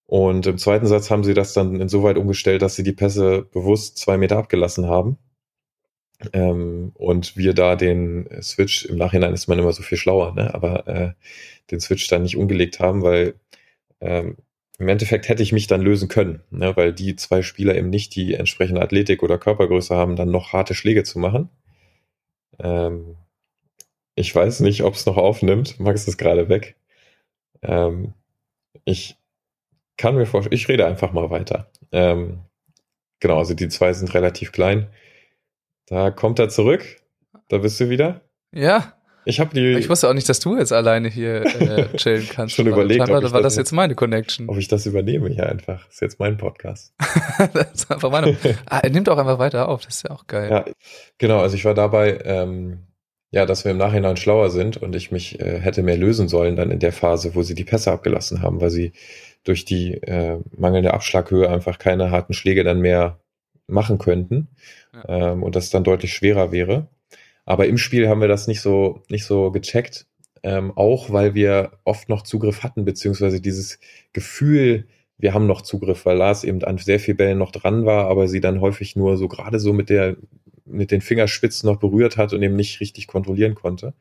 Und 0.07 0.47
im 0.47 0.57
zweiten 0.57 0.87
Satz 0.87 1.11
haben 1.11 1.23
sie 1.23 1.33
das 1.33 1.53
dann 1.53 1.79
insoweit 1.79 2.17
umgestellt, 2.17 2.61
dass 2.61 2.75
sie 2.75 2.83
die 2.83 2.93
Pässe 2.93 3.43
bewusst 3.43 3.97
zwei 3.97 4.17
Meter 4.17 4.37
abgelassen 4.37 4.87
haben. 4.87 5.17
Ähm, 6.33 6.93
und 6.95 7.37
wir 7.37 7.53
da 7.53 7.75
den 7.75 8.27
Switch, 8.41 8.85
im 8.85 8.95
Nachhinein 8.97 9.33
ist 9.33 9.47
man 9.47 9.59
immer 9.59 9.73
so 9.73 9.83
viel 9.83 9.97
schlauer, 9.97 10.33
ne? 10.33 10.53
aber 10.53 10.87
äh, 10.87 11.11
den 11.71 11.79
Switch 11.79 12.07
dann 12.07 12.23
nicht 12.23 12.37
umgelegt 12.37 12.79
haben, 12.79 13.03
weil 13.03 13.35
ähm, 14.01 14.37
im 14.79 14.87
Endeffekt 14.87 15.27
hätte 15.27 15.43
ich 15.43 15.51
mich 15.51 15.67
dann 15.67 15.81
lösen 15.81 16.07
können, 16.07 16.43
ne, 16.51 16.75
weil 16.77 16.93
die 16.93 17.15
zwei 17.15 17.41
Spieler 17.41 17.75
eben 17.75 17.89
nicht 17.89 18.15
die 18.15 18.35
entsprechende 18.35 18.81
Athletik 18.81 19.23
oder 19.23 19.39
Körpergröße 19.39 19.95
haben, 19.95 20.15
dann 20.15 20.31
noch 20.31 20.53
harte 20.53 20.75
Schläge 20.75 21.03
zu 21.03 21.19
machen. 21.19 21.49
Ähm, 22.59 23.17
ich 24.15 24.33
weiß 24.33 24.59
nicht, 24.61 24.83
ob 24.83 24.95
es 24.95 25.05
noch 25.05 25.17
aufnimmt. 25.17 25.79
Max 25.79 26.07
ist 26.07 26.17
gerade 26.17 26.49
weg. 26.49 26.75
Ähm, 27.63 28.13
ich 28.85 29.17
kann 29.97 30.15
mir 30.15 30.25
vorstellen, 30.25 30.53
ich 30.55 30.67
rede 30.67 30.85
einfach 30.85 31.11
mal 31.11 31.29
weiter. 31.29 31.71
Ähm, 31.91 32.41
genau, 33.19 33.39
also 33.39 33.53
die 33.53 33.67
zwei 33.69 33.93
sind 33.93 34.13
relativ 34.13 34.51
klein. 34.51 34.87
Da 35.87 36.11
kommt 36.11 36.39
er 36.39 36.49
zurück. 36.49 36.83
Da 37.49 37.59
bist 37.59 37.79
du 37.79 37.89
wieder. 37.89 38.21
Ja. 38.53 38.93
Ich 39.25 39.41
habe 39.41 39.53
die. 39.53 39.77
Ich 39.77 39.89
wusste 39.89 40.07
auch 40.07 40.13
nicht, 40.13 40.29
dass 40.29 40.39
du 40.39 40.57
jetzt 40.57 40.71
alleine 40.71 41.09
hier 41.09 41.45
äh, 41.45 41.87
chillen 41.97 42.27
kannst. 42.29 42.55
Schon 42.55 42.67
überlegt, 42.67 43.03
ich 43.03 43.09
war 43.09 43.19
das, 43.19 43.33
das 43.33 43.55
jetzt 43.57 43.73
meine 43.73 43.93
Connection. 43.93 44.47
Ob 44.47 44.57
ich 44.57 44.69
das 44.69 44.85
übernehme 44.85 45.29
hier 45.29 45.49
einfach. 45.49 45.85
Das 45.85 45.95
ist 45.95 46.01
jetzt 46.01 46.19
mein 46.19 46.37
Podcast. 46.37 46.93
das 47.53 47.73
ist 47.73 47.91
einfach 47.91 48.09
meine. 48.09 48.37
ah, 48.67 48.79
er 48.79 48.89
nimmt 48.89 49.09
auch 49.09 49.17
einfach 49.17 49.37
weiter 49.37 49.67
auf. 49.67 49.83
Das 49.83 49.95
ist 49.95 50.03
ja 50.03 50.11
auch 50.11 50.27
geil. 50.27 50.49
Ja, 50.49 50.65
genau. 51.17 51.39
Also 51.39 51.57
ich 51.57 51.65
war 51.65 51.73
dabei, 51.73 52.19
ähm, 52.23 52.87
ja, 53.31 53.45
dass 53.45 53.65
wir 53.65 53.71
im 53.71 53.77
Nachhinein 53.77 54.15
schlauer 54.15 54.49
sind 54.49 54.77
und 54.77 54.95
ich 54.95 55.11
mich 55.11 55.39
äh, 55.41 55.59
hätte 55.59 55.83
mehr 55.83 55.97
lösen 55.97 56.29
sollen 56.29 56.55
dann 56.55 56.71
in 56.71 56.79
der 56.79 56.93
Phase, 56.93 57.35
wo 57.35 57.43
sie 57.43 57.55
die 57.55 57.65
Pässe 57.65 57.91
abgelassen 57.91 58.41
haben, 58.41 58.61
weil 58.61 58.69
sie 58.69 58.93
durch 59.43 59.65
die 59.65 59.93
äh, 59.93 60.39
mangelnde 60.55 60.93
Abschlaghöhe 60.93 61.49
einfach 61.49 61.79
keine 61.79 62.11
harten 62.11 62.33
Schläge 62.33 62.63
dann 62.63 62.81
mehr 62.81 63.19
machen 63.67 63.97
könnten 63.97 64.47
ja. 64.93 65.31
ähm, 65.33 65.43
und 65.43 65.55
das 65.55 65.69
dann 65.69 65.83
deutlich 65.83 66.13
schwerer 66.13 66.51
wäre. 66.51 66.87
Aber 67.45 67.67
im 67.67 67.77
Spiel 67.77 68.09
haben 68.09 68.21
wir 68.21 68.27
das 68.27 68.47
nicht 68.47 68.61
so, 68.61 69.03
nicht 69.09 69.25
so 69.25 69.51
gecheckt. 69.51 70.05
Ähm, 70.43 70.71
auch 70.75 71.11
weil 71.11 71.33
wir 71.33 71.71
oft 71.83 72.09
noch 72.09 72.21
Zugriff 72.21 72.63
hatten, 72.63 72.85
beziehungsweise 72.85 73.41
dieses 73.41 73.79
Gefühl 74.13 74.85
wir 75.17 75.33
haben 75.33 75.47
noch 75.47 75.61
Zugriff, 75.61 76.05
weil 76.05 76.17
Lars 76.17 76.43
eben 76.43 76.63
an 76.63 76.77
sehr 76.77 76.99
viel 76.99 77.15
Bällen 77.15 77.37
noch 77.37 77.51
dran 77.51 77.85
war, 77.85 78.07
aber 78.07 78.27
sie 78.27 78.41
dann 78.41 78.61
häufig 78.61 78.95
nur 78.95 79.17
so 79.17 79.27
gerade 79.27 79.59
so 79.59 79.73
mit 79.73 79.89
der, 79.89 80.15
mit 80.65 80.91
den 80.91 81.01
Fingerspitzen 81.01 81.69
noch 81.69 81.79
berührt 81.79 82.17
hat 82.17 82.33
und 82.33 82.43
eben 82.43 82.55
nicht 82.55 82.79
richtig 82.79 83.07
kontrollieren 83.07 83.55
konnte. 83.55 83.93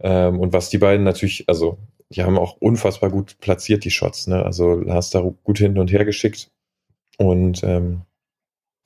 Ähm, 0.00 0.38
und 0.38 0.52
was 0.52 0.70
die 0.70 0.78
beiden 0.78 1.04
natürlich, 1.04 1.44
also 1.48 1.78
die 2.14 2.22
haben 2.22 2.38
auch 2.38 2.56
unfassbar 2.58 3.10
gut 3.10 3.38
platziert, 3.40 3.84
die 3.84 3.90
Shots. 3.90 4.26
Ne? 4.26 4.44
Also 4.44 4.74
Lars 4.74 5.10
da 5.10 5.20
gut 5.20 5.58
hin 5.58 5.78
und 5.78 5.90
her 5.90 6.04
geschickt. 6.04 6.50
Und 7.18 7.62
ähm, 7.64 8.02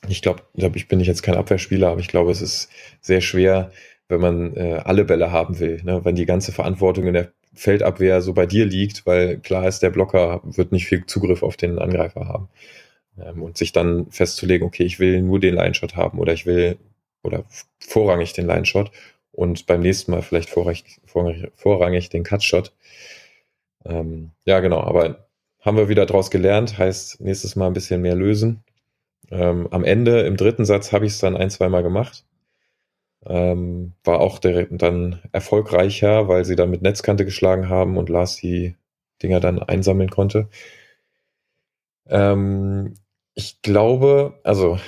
ich 0.08 0.22
glaube, 0.22 0.42
glaub, 0.54 0.76
ich 0.76 0.88
bin 0.88 1.00
jetzt 1.00 1.22
kein 1.22 1.36
Abwehrspieler, 1.36 1.88
aber 1.88 2.00
ich 2.00 2.08
glaube, 2.08 2.30
es 2.30 2.40
ist 2.40 2.70
sehr 3.00 3.20
schwer, 3.20 3.72
wenn 4.08 4.20
man 4.20 4.56
äh, 4.56 4.80
alle 4.84 5.04
Bälle 5.04 5.32
haben 5.32 5.58
will. 5.58 5.82
Ne? 5.82 6.04
Wenn 6.04 6.14
die 6.14 6.26
ganze 6.26 6.52
Verantwortung 6.52 7.06
in 7.06 7.14
der 7.14 7.32
Feldabwehr 7.54 8.22
so 8.22 8.32
bei 8.34 8.46
dir 8.46 8.64
liegt, 8.64 9.06
weil 9.06 9.38
klar 9.38 9.66
ist, 9.66 9.80
der 9.80 9.90
Blocker 9.90 10.40
wird 10.44 10.72
nicht 10.72 10.86
viel 10.86 11.04
Zugriff 11.06 11.42
auf 11.42 11.56
den 11.56 11.78
Angreifer 11.78 12.26
haben. 12.28 12.48
Ähm, 13.20 13.42
und 13.42 13.58
sich 13.58 13.72
dann 13.72 14.10
festzulegen, 14.10 14.66
okay, 14.66 14.84
ich 14.84 14.98
will 14.98 15.22
nur 15.22 15.40
den 15.40 15.54
Line-Shot 15.54 15.96
haben 15.96 16.18
oder 16.18 16.32
ich 16.32 16.46
will 16.46 16.78
oder 17.22 17.44
vorrangig 17.80 18.32
den 18.32 18.46
Line-Shot 18.46 18.90
und 19.32 19.66
beim 19.66 19.80
nächsten 19.80 20.12
Mal 20.12 20.22
vielleicht 20.22 20.50
vorrangig, 20.50 21.00
vorrangig, 21.04 21.50
vorrangig 21.56 22.08
den 22.08 22.24
Cut-Shot. 22.24 22.72
Ähm, 23.88 24.30
ja, 24.44 24.60
genau, 24.60 24.80
aber 24.80 25.28
haben 25.60 25.76
wir 25.76 25.88
wieder 25.88 26.06
draus 26.06 26.30
gelernt, 26.30 26.78
heißt 26.78 27.20
nächstes 27.20 27.56
Mal 27.56 27.66
ein 27.66 27.72
bisschen 27.72 28.02
mehr 28.02 28.14
lösen. 28.14 28.62
Ähm, 29.30 29.68
am 29.70 29.84
Ende, 29.84 30.20
im 30.20 30.36
dritten 30.36 30.64
Satz, 30.64 30.92
habe 30.92 31.06
ich 31.06 31.12
es 31.12 31.18
dann 31.18 31.36
ein, 31.36 31.50
zweimal 31.50 31.82
gemacht. 31.82 32.24
Ähm, 33.26 33.94
war 34.04 34.20
auch 34.20 34.38
der, 34.38 34.66
dann 34.70 35.20
erfolgreicher, 35.32 36.28
weil 36.28 36.44
sie 36.44 36.56
dann 36.56 36.70
mit 36.70 36.82
Netzkante 36.82 37.24
geschlagen 37.24 37.68
haben 37.68 37.96
und 37.96 38.08
Lars 38.08 38.36
die 38.36 38.76
Dinger 39.22 39.40
dann 39.40 39.58
einsammeln 39.60 40.10
konnte. 40.10 40.48
Ähm, 42.06 42.94
ich 43.34 43.62
glaube, 43.62 44.38
also 44.44 44.78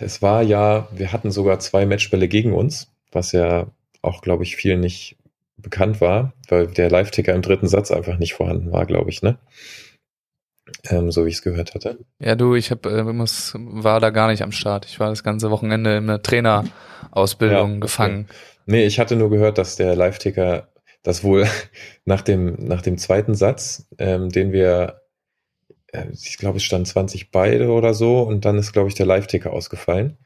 es 0.00 0.22
war 0.22 0.42
ja, 0.42 0.88
wir 0.92 1.12
hatten 1.12 1.30
sogar 1.30 1.60
zwei 1.60 1.86
Matchbälle 1.86 2.28
gegen 2.28 2.52
uns, 2.54 2.92
was 3.12 3.32
ja 3.32 3.68
auch, 4.02 4.22
glaube 4.22 4.42
ich, 4.44 4.56
vielen 4.56 4.80
nicht 4.80 5.16
bekannt 5.62 6.00
war, 6.00 6.32
weil 6.48 6.66
der 6.66 6.90
Live-Ticker 6.90 7.34
im 7.34 7.42
dritten 7.42 7.68
Satz 7.68 7.90
einfach 7.90 8.18
nicht 8.18 8.34
vorhanden 8.34 8.72
war, 8.72 8.86
glaube 8.86 9.10
ich, 9.10 9.22
ne? 9.22 9.38
Ähm, 10.88 11.10
so 11.10 11.24
wie 11.24 11.30
ich 11.30 11.36
es 11.36 11.42
gehört 11.42 11.74
hatte. 11.74 11.98
Ja, 12.20 12.36
du, 12.36 12.54
ich 12.54 12.70
hab, 12.70 12.86
äh, 12.86 13.02
muss, 13.02 13.54
war 13.56 14.00
da 14.00 14.10
gar 14.10 14.28
nicht 14.28 14.42
am 14.42 14.52
Start. 14.52 14.86
Ich 14.86 15.00
war 15.00 15.08
das 15.08 15.24
ganze 15.24 15.50
Wochenende 15.50 15.96
in 15.96 16.04
einer 16.04 16.22
Trainerausbildung 16.22 17.74
ja, 17.74 17.80
gefangen. 17.80 18.28
Nee, 18.66 18.86
ich 18.86 19.00
hatte 19.00 19.16
nur 19.16 19.30
gehört, 19.30 19.58
dass 19.58 19.76
der 19.76 19.96
Live-Ticker 19.96 20.68
das 21.02 21.24
wohl 21.24 21.46
nach 22.04 22.22
dem, 22.22 22.54
nach 22.58 22.82
dem 22.82 22.98
zweiten 22.98 23.34
Satz, 23.34 23.88
ähm, 23.98 24.28
den 24.28 24.52
wir, 24.52 25.02
äh, 25.92 26.06
ich 26.12 26.38
glaube, 26.38 26.58
es 26.58 26.64
stand 26.64 26.86
20 26.86 27.30
beide 27.30 27.70
oder 27.70 27.94
so, 27.94 28.20
und 28.20 28.44
dann 28.44 28.58
ist, 28.58 28.72
glaube 28.72 28.88
ich, 28.88 28.94
der 28.94 29.06
Live-Ticker 29.06 29.52
ausgefallen. 29.52 30.18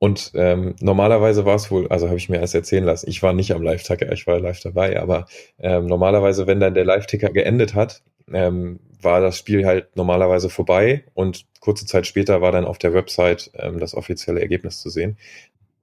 Und 0.00 0.30
ähm, 0.34 0.76
normalerweise 0.80 1.44
war 1.44 1.56
es 1.56 1.70
wohl, 1.70 1.88
also 1.88 2.06
habe 2.06 2.16
ich 2.16 2.28
mir 2.28 2.38
erst 2.38 2.54
erzählen 2.54 2.84
lassen, 2.84 3.08
ich 3.10 3.22
war 3.22 3.32
nicht 3.32 3.52
am 3.52 3.62
Live-Ticker, 3.62 4.12
ich 4.12 4.26
war 4.28 4.38
live 4.38 4.60
dabei, 4.60 5.00
aber 5.00 5.26
ähm, 5.58 5.86
normalerweise, 5.86 6.46
wenn 6.46 6.60
dann 6.60 6.74
der 6.74 6.84
Live-Ticker 6.84 7.30
geendet 7.30 7.74
hat, 7.74 8.02
ähm, 8.32 8.78
war 9.02 9.20
das 9.20 9.36
Spiel 9.36 9.66
halt 9.66 9.96
normalerweise 9.96 10.50
vorbei 10.50 11.04
und 11.14 11.46
kurze 11.60 11.86
Zeit 11.86 12.06
später 12.06 12.40
war 12.40 12.52
dann 12.52 12.64
auf 12.64 12.78
der 12.78 12.94
Website 12.94 13.50
ähm, 13.54 13.80
das 13.80 13.94
offizielle 13.94 14.40
Ergebnis 14.40 14.80
zu 14.80 14.88
sehen. 14.88 15.16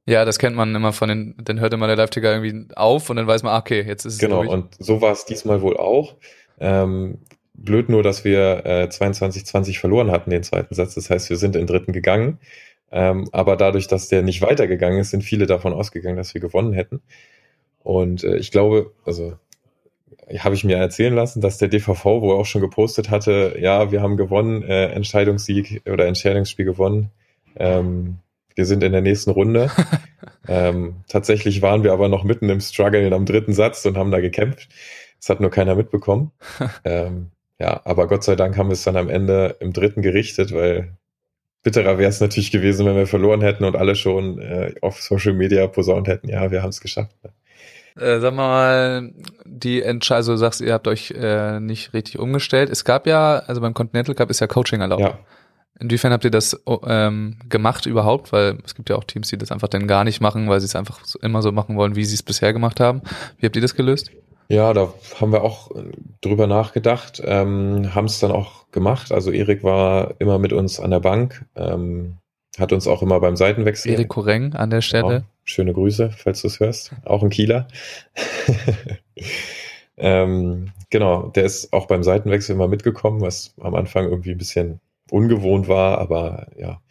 Ja, 0.06 0.24
das 0.24 0.38
kennt 0.38 0.56
man 0.56 0.74
immer 0.76 0.94
von 0.94 1.10
den, 1.10 1.36
dann 1.44 1.60
hört 1.60 1.74
immer 1.74 1.88
der 1.88 1.96
Live-Ticker 1.98 2.36
irgendwie 2.36 2.74
auf 2.76 3.10
und 3.10 3.18
dann 3.18 3.28
weiß 3.28 3.44
man, 3.44 3.54
ah, 3.54 3.60
okay, 3.60 3.82
jetzt 3.82 4.06
ist 4.06 4.14
es 4.14 4.20
Genau, 4.20 4.48
und 4.48 4.76
so 4.80 5.02
war 5.02 5.12
es 5.12 5.26
diesmal 5.26 5.62
wohl 5.62 5.76
auch. 5.78 6.16
Ähm, 6.60 7.18
blöd 7.54 7.90
nur, 7.90 8.04
dass 8.04 8.24
wir 8.24 8.66
äh, 8.66 8.88
22-20 8.90 9.80
verloren 9.80 10.12
hatten, 10.12 10.30
den 10.30 10.44
zweiten 10.44 10.76
Satz. 10.76 10.96
Das 10.96 11.10
heißt, 11.10 11.30
wir 11.30 11.38
sind 11.38 11.56
in 11.56 11.64
den 11.64 11.68
dritten 11.68 11.92
gegangen. 11.92 12.40
Ähm, 12.96 13.28
aber 13.34 13.58
dadurch, 13.58 13.90
dass 13.90 14.08
der 14.08 14.24
nicht 14.24 14.42
weitergegangen 14.42 15.00
ist, 15.00 15.12
sind 15.12 15.22
viele 15.22 15.48
davon 15.48 15.74
ausgegangen, 15.74 16.16
dass 16.16 16.34
wir 16.34 16.40
gewonnen 16.40 16.72
hätten. 16.72 17.02
Und 17.84 18.24
äh, 18.24 18.38
ich 18.38 18.52
glaube, 18.52 18.94
also 19.06 19.34
habe 20.40 20.56
ich 20.56 20.64
mir 20.64 20.78
erzählen 20.78 21.14
lassen, 21.14 21.42
dass 21.42 21.58
der 21.58 21.68
DVV 21.68 22.06
wohl 22.06 22.36
auch 22.36 22.46
schon 22.46 22.62
gepostet 22.62 23.10
hatte, 23.10 23.58
ja, 23.60 23.92
wir 23.92 24.02
haben 24.02 24.16
gewonnen, 24.16 24.64
äh, 24.64 24.88
Entscheidungssieg 24.88 25.82
oder 25.86 26.08
Entscheidungsspiel 26.08 26.64
gewonnen. 26.64 27.12
Ähm, 27.58 28.20
wir 28.56 28.66
sind 28.66 28.82
in 28.82 28.94
der 28.94 29.02
nächsten 29.02 29.32
Runde. 29.32 29.70
ähm, 30.48 30.96
tatsächlich 31.10 31.62
waren 31.62 31.84
wir 31.84 31.92
aber 31.92 32.08
noch 32.08 32.24
mitten 32.24 32.50
im 32.50 32.62
Struggle 32.62 33.14
am 33.14 33.26
dritten 33.26 33.54
Satz 33.54 33.86
und 33.86 33.98
haben 33.98 34.12
da 34.12 34.22
gekämpft. 34.22 34.70
Das 35.20 35.30
hat 35.30 35.42
nur 35.42 35.52
keiner 35.52 35.76
mitbekommen. 35.76 36.32
ähm, 36.86 37.32
ja, 37.60 37.82
aber 37.84 38.08
Gott 38.08 38.24
sei 38.24 38.38
Dank 38.38 38.58
haben 38.58 38.70
wir 38.70 38.74
es 38.74 38.84
dann 38.84 38.96
am 38.96 39.10
Ende 39.10 39.58
im 39.60 39.74
dritten 39.74 40.02
gerichtet, 40.02 40.54
weil 40.54 40.96
bitterer 41.66 41.98
wäre 41.98 42.10
es 42.10 42.22
natürlich 42.22 42.52
gewesen, 42.52 42.86
wenn 42.86 42.96
wir 42.96 43.08
verloren 43.08 43.42
hätten 43.42 43.66
und 43.66 43.76
alle 43.76 43.96
schon 43.96 44.40
äh, 44.40 44.76
auf 44.82 45.02
Social 45.02 45.34
Media 45.34 45.66
posaunt 45.68 46.08
hätten, 46.08 46.30
ja, 46.30 46.52
wir 46.52 46.62
haben 46.62 46.70
es 46.70 46.80
geschafft. 46.80 47.12
Äh, 48.00 48.20
sag 48.20 48.36
mal, 48.36 49.12
die 49.46 49.82
Entscheidung, 49.82 50.18
also 50.18 50.32
du 50.34 50.38
sagst, 50.38 50.62
ihr 50.62 50.74
habt 50.74 50.88
euch 50.88 51.12
äh, 51.12 51.60
nicht 51.60 51.94
richtig 51.94 52.20
umgestellt. 52.20 52.70
Es 52.70 52.86
gab 52.86 53.08
ja, 53.08 53.40
also 53.40 53.62
beim 53.62 53.74
Continental 53.74 54.14
Cup 54.14 54.30
ist 54.30 54.42
ja 54.42 54.48
Coaching 54.48 54.82
erlaubt. 54.82 55.02
Ja. 55.02 55.20
Inwiefern 55.80 56.14
habt 56.14 56.24
ihr 56.24 56.32
das 56.32 56.62
ähm, 56.86 57.38
gemacht 57.50 57.86
überhaupt? 57.86 58.32
Weil 58.32 58.60
es 58.64 58.76
gibt 58.76 58.90
ja 58.90 58.96
auch 58.96 59.04
Teams, 59.04 59.30
die 59.30 59.38
das 59.38 59.52
einfach 59.52 59.68
dann 59.68 59.88
gar 59.88 60.04
nicht 60.04 60.22
machen, 60.22 60.48
weil 60.48 60.60
sie 60.60 60.68
es 60.68 60.76
einfach 60.76 61.00
immer 61.22 61.42
so 61.42 61.52
machen 61.52 61.76
wollen, 61.78 61.96
wie 61.96 62.06
sie 62.06 62.16
es 62.16 62.24
bisher 62.24 62.54
gemacht 62.54 62.80
haben. 62.80 63.02
Wie 63.40 63.46
habt 63.46 63.56
ihr 63.56 63.62
das 63.62 63.76
gelöst? 63.76 64.12
Ja, 64.48 64.74
da 64.74 64.94
haben 65.20 65.32
wir 65.32 65.44
auch 65.44 65.72
drüber 66.22 66.48
nachgedacht, 66.48 67.22
ähm, 67.26 67.96
haben 67.96 68.06
es 68.06 68.20
dann 68.20 68.32
auch 68.32 68.70
gemacht. 68.72 69.12
Also 69.12 69.32
Erik 69.32 69.64
war 69.64 70.16
immer 70.20 70.38
mit 70.38 70.54
uns 70.54 70.80
an 70.80 70.92
der 70.92 71.00
Bank, 71.00 71.46
ähm, 71.56 72.18
hat 72.58 72.72
uns 72.72 72.88
auch 72.88 73.02
immer 73.02 73.20
beim 73.20 73.36
Seitenwechsel. 73.36 73.92
Erik 73.92 74.10
Koreng 74.10 74.54
an 74.54 74.70
der 74.70 74.82
Stelle. 74.82 75.08
Genau. 75.08 75.26
Schöne 75.44 75.74
Grüße, 75.74 76.12
falls 76.12 76.42
du 76.42 76.48
es 76.48 76.60
hörst. 76.60 76.92
Auch 77.06 77.24
ein 77.24 77.30
Kieler. 77.30 77.68
ähm, 79.98 80.72
genau, 80.90 81.28
der 81.30 81.44
ist 81.44 81.74
auch 81.74 81.88
beim 81.88 82.04
Seitenwechsel 82.04 82.56
immer 82.56 82.68
mitgekommen, 82.68 83.22
was 83.22 83.54
am 83.60 83.76
Anfang 83.76 84.06
irgendwie 84.06 84.32
ein 84.32 84.38
bisschen 84.38 84.80
ungewohnt 85.10 85.68
war, 85.68 85.98
aber 86.00 86.48
ja. 86.58 86.82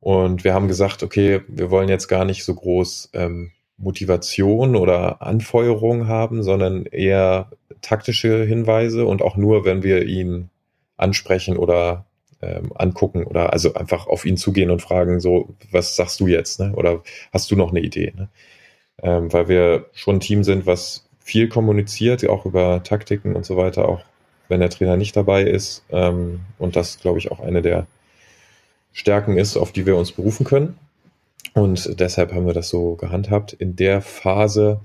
Und 0.00 0.44
wir 0.44 0.52
haben 0.52 0.68
gesagt, 0.68 1.02
okay, 1.02 1.40
wir 1.48 1.70
wollen 1.70 1.88
jetzt 1.88 2.08
gar 2.08 2.26
nicht 2.26 2.44
so 2.44 2.54
groß 2.54 3.10
ähm, 3.14 3.52
Motivation 3.76 4.76
oder 4.76 5.22
Anfeuerung 5.22 6.06
haben, 6.06 6.42
sondern 6.42 6.86
eher 6.86 7.50
taktische 7.80 8.44
Hinweise 8.44 9.04
und 9.06 9.22
auch 9.22 9.36
nur, 9.36 9.64
wenn 9.64 9.82
wir 9.82 10.06
ihn 10.06 10.50
ansprechen 10.96 11.56
oder 11.56 12.06
ähm, 12.40 12.72
angucken 12.74 13.24
oder 13.24 13.52
also 13.52 13.74
einfach 13.74 14.06
auf 14.06 14.24
ihn 14.24 14.36
zugehen 14.36 14.70
und 14.70 14.82
fragen, 14.82 15.20
so, 15.20 15.54
was 15.70 15.96
sagst 15.96 16.20
du 16.20 16.26
jetzt? 16.26 16.60
Ne? 16.60 16.72
Oder 16.74 17.02
hast 17.32 17.50
du 17.50 17.56
noch 17.56 17.70
eine 17.70 17.80
Idee? 17.80 18.12
Ne? 18.16 18.28
Ähm, 19.02 19.32
weil 19.32 19.48
wir 19.48 19.86
schon 19.92 20.16
ein 20.16 20.20
Team 20.20 20.44
sind, 20.44 20.66
was 20.66 21.08
viel 21.18 21.48
kommuniziert, 21.48 22.26
auch 22.28 22.46
über 22.46 22.82
Taktiken 22.82 23.34
und 23.34 23.44
so 23.44 23.56
weiter, 23.56 23.88
auch 23.88 24.02
wenn 24.48 24.60
der 24.60 24.70
Trainer 24.70 24.96
nicht 24.96 25.16
dabei 25.16 25.42
ist. 25.42 25.84
Ähm, 25.90 26.40
und 26.58 26.76
das, 26.76 27.00
glaube 27.00 27.18
ich, 27.18 27.30
auch 27.30 27.40
eine 27.40 27.62
der 27.62 27.86
Stärken 28.92 29.36
ist, 29.36 29.56
auf 29.56 29.72
die 29.72 29.86
wir 29.86 29.96
uns 29.96 30.12
berufen 30.12 30.44
können. 30.44 30.78
Und 31.52 32.00
deshalb 32.00 32.32
haben 32.32 32.46
wir 32.46 32.54
das 32.54 32.68
so 32.68 32.96
gehandhabt. 32.96 33.52
In 33.52 33.76
der 33.76 34.00
Phase, 34.00 34.80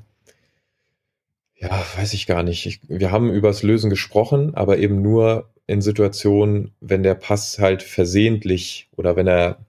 ja, 1.55 1.83
weiß 1.97 2.13
ich 2.13 2.27
gar 2.27 2.43
nicht. 2.43 2.65
Ich, 2.65 2.79
wir 2.87 3.11
haben 3.11 3.31
übers 3.31 3.63
Lösen 3.63 3.89
gesprochen, 3.89 4.55
aber 4.55 4.77
eben 4.77 5.01
nur 5.01 5.49
in 5.67 5.81
Situationen, 5.81 6.71
wenn 6.81 7.03
der 7.03 7.15
Pass 7.15 7.59
halt 7.59 7.83
versehentlich 7.83 8.89
oder 8.95 9.15
wenn 9.15 9.27
er 9.27 9.59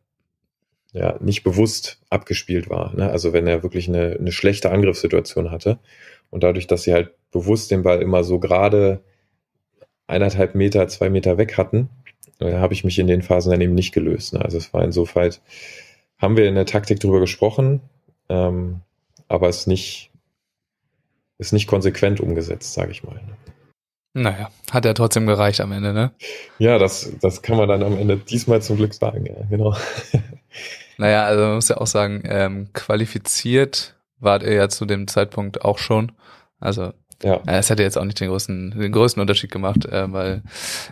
ja 0.92 1.16
nicht 1.20 1.42
bewusst 1.42 2.00
abgespielt 2.10 2.68
war. 2.68 2.94
Ne? 2.94 3.10
Also 3.10 3.32
wenn 3.32 3.46
er 3.46 3.62
wirklich 3.62 3.88
eine, 3.88 4.16
eine 4.18 4.32
schlechte 4.32 4.70
Angriffssituation 4.70 5.50
hatte. 5.50 5.78
Und 6.30 6.42
dadurch, 6.42 6.66
dass 6.66 6.82
sie 6.82 6.92
halt 6.92 7.12
bewusst 7.30 7.70
den 7.70 7.82
Ball 7.82 8.02
immer 8.02 8.24
so 8.24 8.38
gerade 8.38 9.00
eineinhalb 10.06 10.54
Meter, 10.54 10.88
zwei 10.88 11.10
Meter 11.10 11.38
weg 11.38 11.56
hatten, 11.56 11.88
äh, 12.40 12.54
habe 12.54 12.74
ich 12.74 12.84
mich 12.84 12.98
in 12.98 13.06
den 13.06 13.22
Phasen 13.22 13.52
dann 13.52 13.60
eben 13.60 13.74
nicht 13.74 13.92
gelöst. 13.92 14.32
Ne? 14.32 14.44
Also 14.44 14.58
es 14.58 14.72
war 14.72 14.82
insofern, 14.84 15.32
haben 16.20 16.36
wir 16.36 16.48
in 16.48 16.54
der 16.54 16.66
Taktik 16.66 17.00
drüber 17.00 17.20
gesprochen, 17.20 17.80
ähm, 18.28 18.80
aber 19.28 19.48
es 19.48 19.66
nicht, 19.66 20.10
ist 21.38 21.52
nicht 21.52 21.66
konsequent 21.66 22.20
umgesetzt, 22.20 22.74
sage 22.74 22.92
ich 22.92 23.02
mal. 23.02 23.14
Ne? 23.14 23.36
Naja, 24.12 24.50
hat 24.70 24.84
ja 24.84 24.94
trotzdem 24.94 25.26
gereicht 25.26 25.60
am 25.60 25.72
Ende, 25.72 25.92
ne? 25.92 26.12
Ja, 26.58 26.78
das, 26.78 27.12
das 27.20 27.42
kann 27.42 27.56
man 27.56 27.68
dann 27.68 27.82
am 27.82 27.96
Ende 27.96 28.16
diesmal 28.16 28.60
zum 28.60 28.76
Glück 28.76 28.94
sagen, 28.94 29.26
ja, 29.26 29.34
genau. 29.48 29.76
Naja, 30.98 31.24
also 31.24 31.42
man 31.44 31.54
muss 31.54 31.68
ja 31.68 31.78
auch 31.78 31.86
sagen, 31.86 32.24
ähm, 32.26 32.74
qualifiziert 32.74 33.96
wart 34.18 34.42
ihr 34.42 34.52
ja 34.52 34.68
zu 34.68 34.84
dem 34.84 35.08
Zeitpunkt 35.08 35.64
auch 35.64 35.78
schon. 35.78 36.12
Also 36.58 36.92
ja. 37.22 37.40
es 37.46 37.70
hätte 37.70 37.82
jetzt 37.82 37.98
auch 37.98 38.04
nicht 38.04 38.20
den 38.20 38.28
größten, 38.28 38.78
den 38.78 38.92
größten 38.92 39.20
Unterschied 39.20 39.50
gemacht, 39.50 39.84
äh, 39.86 40.12
weil 40.12 40.42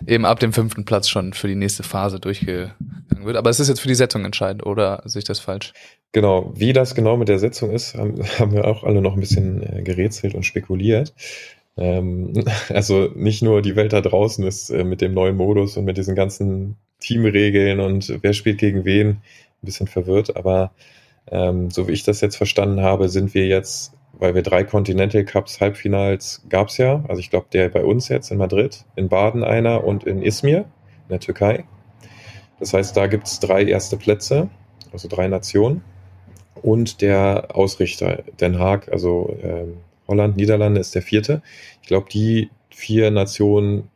eben 0.06 0.25
ab 0.25 0.40
dem 0.40 0.52
fünften 0.52 0.85
Platz 0.85 1.08
schon 1.08 1.32
für 1.32 1.49
die 1.49 1.54
nächste 1.54 1.82
Phase 1.82 2.20
durchgegangen 2.20 2.75
wird. 3.23 3.37
Aber 3.37 3.50
es 3.50 3.61
ist 3.61 3.68
jetzt 3.68 3.80
für 3.80 3.88
die 3.88 3.94
Setzung 3.94 4.25
entscheidend, 4.25 4.66
oder 4.66 5.02
sehe 5.04 5.20
ich 5.20 5.25
das 5.25 5.40
falsch? 5.40 5.73
Genau, 6.12 6.52
wie 6.54 6.73
das 6.73 6.94
genau 6.94 7.16
mit 7.16 7.28
der 7.28 7.38
Setzung 7.38 7.70
ist, 7.70 7.94
haben, 7.94 8.23
haben 8.38 8.52
wir 8.52 8.66
auch 8.66 8.85
alle 8.85 9.00
noch 9.00 9.14
ein 9.14 9.20
bisschen 9.20 9.62
äh, 9.62 9.82
gerätselt 9.82 10.35
und 10.35 10.44
spekuliert. 10.44 11.14
Ähm, 11.76 12.32
also 12.68 13.08
nicht 13.14 13.42
nur 13.42 13.62
die 13.62 13.76
Welt 13.76 13.92
da 13.92 14.00
draußen 14.00 14.44
ist 14.47 14.70
äh, 14.70 14.85
mit 14.85 15.00
dem 15.00 15.14
neuen 15.14 15.37
Modus 15.37 15.76
und 15.76 15.85
mit 15.85 15.97
diesen 15.97 16.14
ganzen 16.14 16.76
Teamregeln 17.00 17.80
und 17.80 18.18
wer 18.23 18.32
spielt 18.32 18.58
gegen 18.58 18.85
wen 18.85 19.08
ein 19.08 19.20
bisschen 19.62 19.87
verwirrt, 19.87 20.37
aber 20.37 20.73
ähm, 21.30 21.70
so 21.70 21.88
wie 21.88 21.92
ich 21.92 22.04
das 22.04 22.20
jetzt 22.20 22.37
verstanden 22.37 22.80
habe, 22.80 23.08
sind 23.08 23.35
wir 23.35 23.47
jetzt, 23.47 23.92
weil 24.12 24.35
wir 24.35 24.43
drei 24.43 24.65
Continental 24.65 25.25
Cups 25.25 25.61
Halbfinals 25.61 26.43
gab 26.49 26.69
es 26.69 26.79
ja, 26.79 27.05
also 27.09 27.21
ich 27.21 27.31
glaube 27.31 27.47
der 27.53 27.69
bei 27.69 27.85
uns 27.85 28.09
jetzt 28.09 28.31
in 28.31 28.38
Madrid, 28.38 28.85
in 28.97 29.09
Baden 29.09 29.45
einer 29.45 29.85
und 29.85 30.05
in 30.05 30.23
Izmir 30.23 30.59
in 30.59 31.11
der 31.11 31.21
Türkei. 31.21 31.65
Das 32.59 32.75
heißt, 32.75 32.97
da 32.97 33.07
gibt 33.07 33.27
es 33.27 33.41
drei 33.41 33.65
erste 33.65 33.97
Plätze, 33.97 34.49
also 34.93 35.09
drei 35.09 35.29
Nationen 35.29 35.83
und 36.62 37.00
der 37.00 37.49
Ausrichter 37.55 38.25
Den 38.41 38.59
Haag, 38.59 38.91
also 38.91 39.37
ähm, 39.43 39.79
Holland, 40.07 40.37
Niederlande 40.37 40.81
ist 40.81 40.95
der 40.95 41.03
vierte. 41.03 41.43
Ich 41.83 41.88
glaube, 41.88 42.09
die 42.11 42.50
vier 42.71 43.11
Nationen 43.11 43.91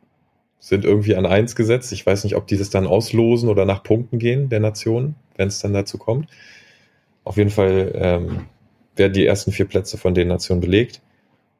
sind 0.59 0.85
irgendwie 0.85 1.15
an 1.15 1.25
eins 1.25 1.55
gesetzt. 1.55 1.91
Ich 1.91 2.05
weiß 2.05 2.23
nicht, 2.23 2.35
ob 2.35 2.47
die 2.47 2.57
das 2.57 2.69
dann 2.69 2.87
auslosen 2.87 3.49
oder 3.49 3.65
nach 3.65 3.83
Punkten 3.83 4.19
gehen 4.19 4.47
der 4.49 4.59
Nationen, 4.59 5.15
wenn 5.35 5.49
es 5.49 5.59
dann 5.59 5.73
dazu 5.73 5.97
kommt. 5.97 6.29
Auf 7.25 7.37
jeden 7.37 7.49
Fall 7.49 7.91
ähm, 7.95 8.45
werden 8.95 9.13
die 9.13 9.25
ersten 9.25 9.51
vier 9.51 9.67
Plätze 9.67 9.97
von 9.97 10.13
den 10.13 10.27
Nationen 10.27 10.61
belegt. 10.61 11.01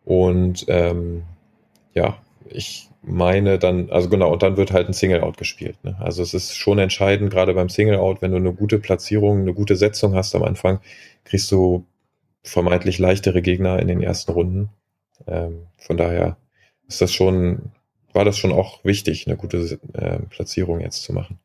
Und 0.05 0.65
ähm, 0.67 1.23
ja, 1.93 2.17
ich 2.49 2.89
meine 3.01 3.59
dann, 3.59 3.89
also 3.89 4.09
genau, 4.09 4.31
und 4.31 4.43
dann 4.43 4.57
wird 4.57 4.71
halt 4.71 4.87
ein 4.87 4.93
Single-Out 4.93 5.37
gespielt. 5.37 5.77
Ne? 5.83 5.95
Also 5.99 6.23
es 6.23 6.33
ist 6.33 6.55
schon 6.55 6.79
entscheidend, 6.79 7.31
gerade 7.31 7.53
beim 7.53 7.69
Single-Out, 7.69 8.21
wenn 8.21 8.31
du 8.31 8.37
eine 8.37 8.53
gute 8.53 8.79
Platzierung, 8.79 9.41
eine 9.41 9.53
gute 9.53 9.75
Setzung 9.75 10.15
hast 10.15 10.35
am 10.35 10.43
Anfang, 10.43 10.79
kriegst 11.25 11.51
du 11.51 11.85
vermeintlich 12.43 12.99
leichtere 12.99 13.41
Gegner 13.41 13.79
in 13.79 13.87
den 13.87 14.01
ersten 14.01 14.31
Runden. 14.31 14.69
Ähm, 15.27 15.67
von 15.77 15.97
daher 15.97 16.37
ist 16.87 17.01
das 17.01 17.13
schon, 17.13 17.71
war 18.13 18.25
das 18.25 18.37
schon 18.37 18.51
auch 18.51 18.83
wichtig, 18.83 19.27
eine 19.27 19.37
gute 19.37 19.79
äh, 19.93 20.19
Platzierung 20.29 20.79
jetzt 20.79 21.03
zu 21.03 21.13
machen. 21.13 21.39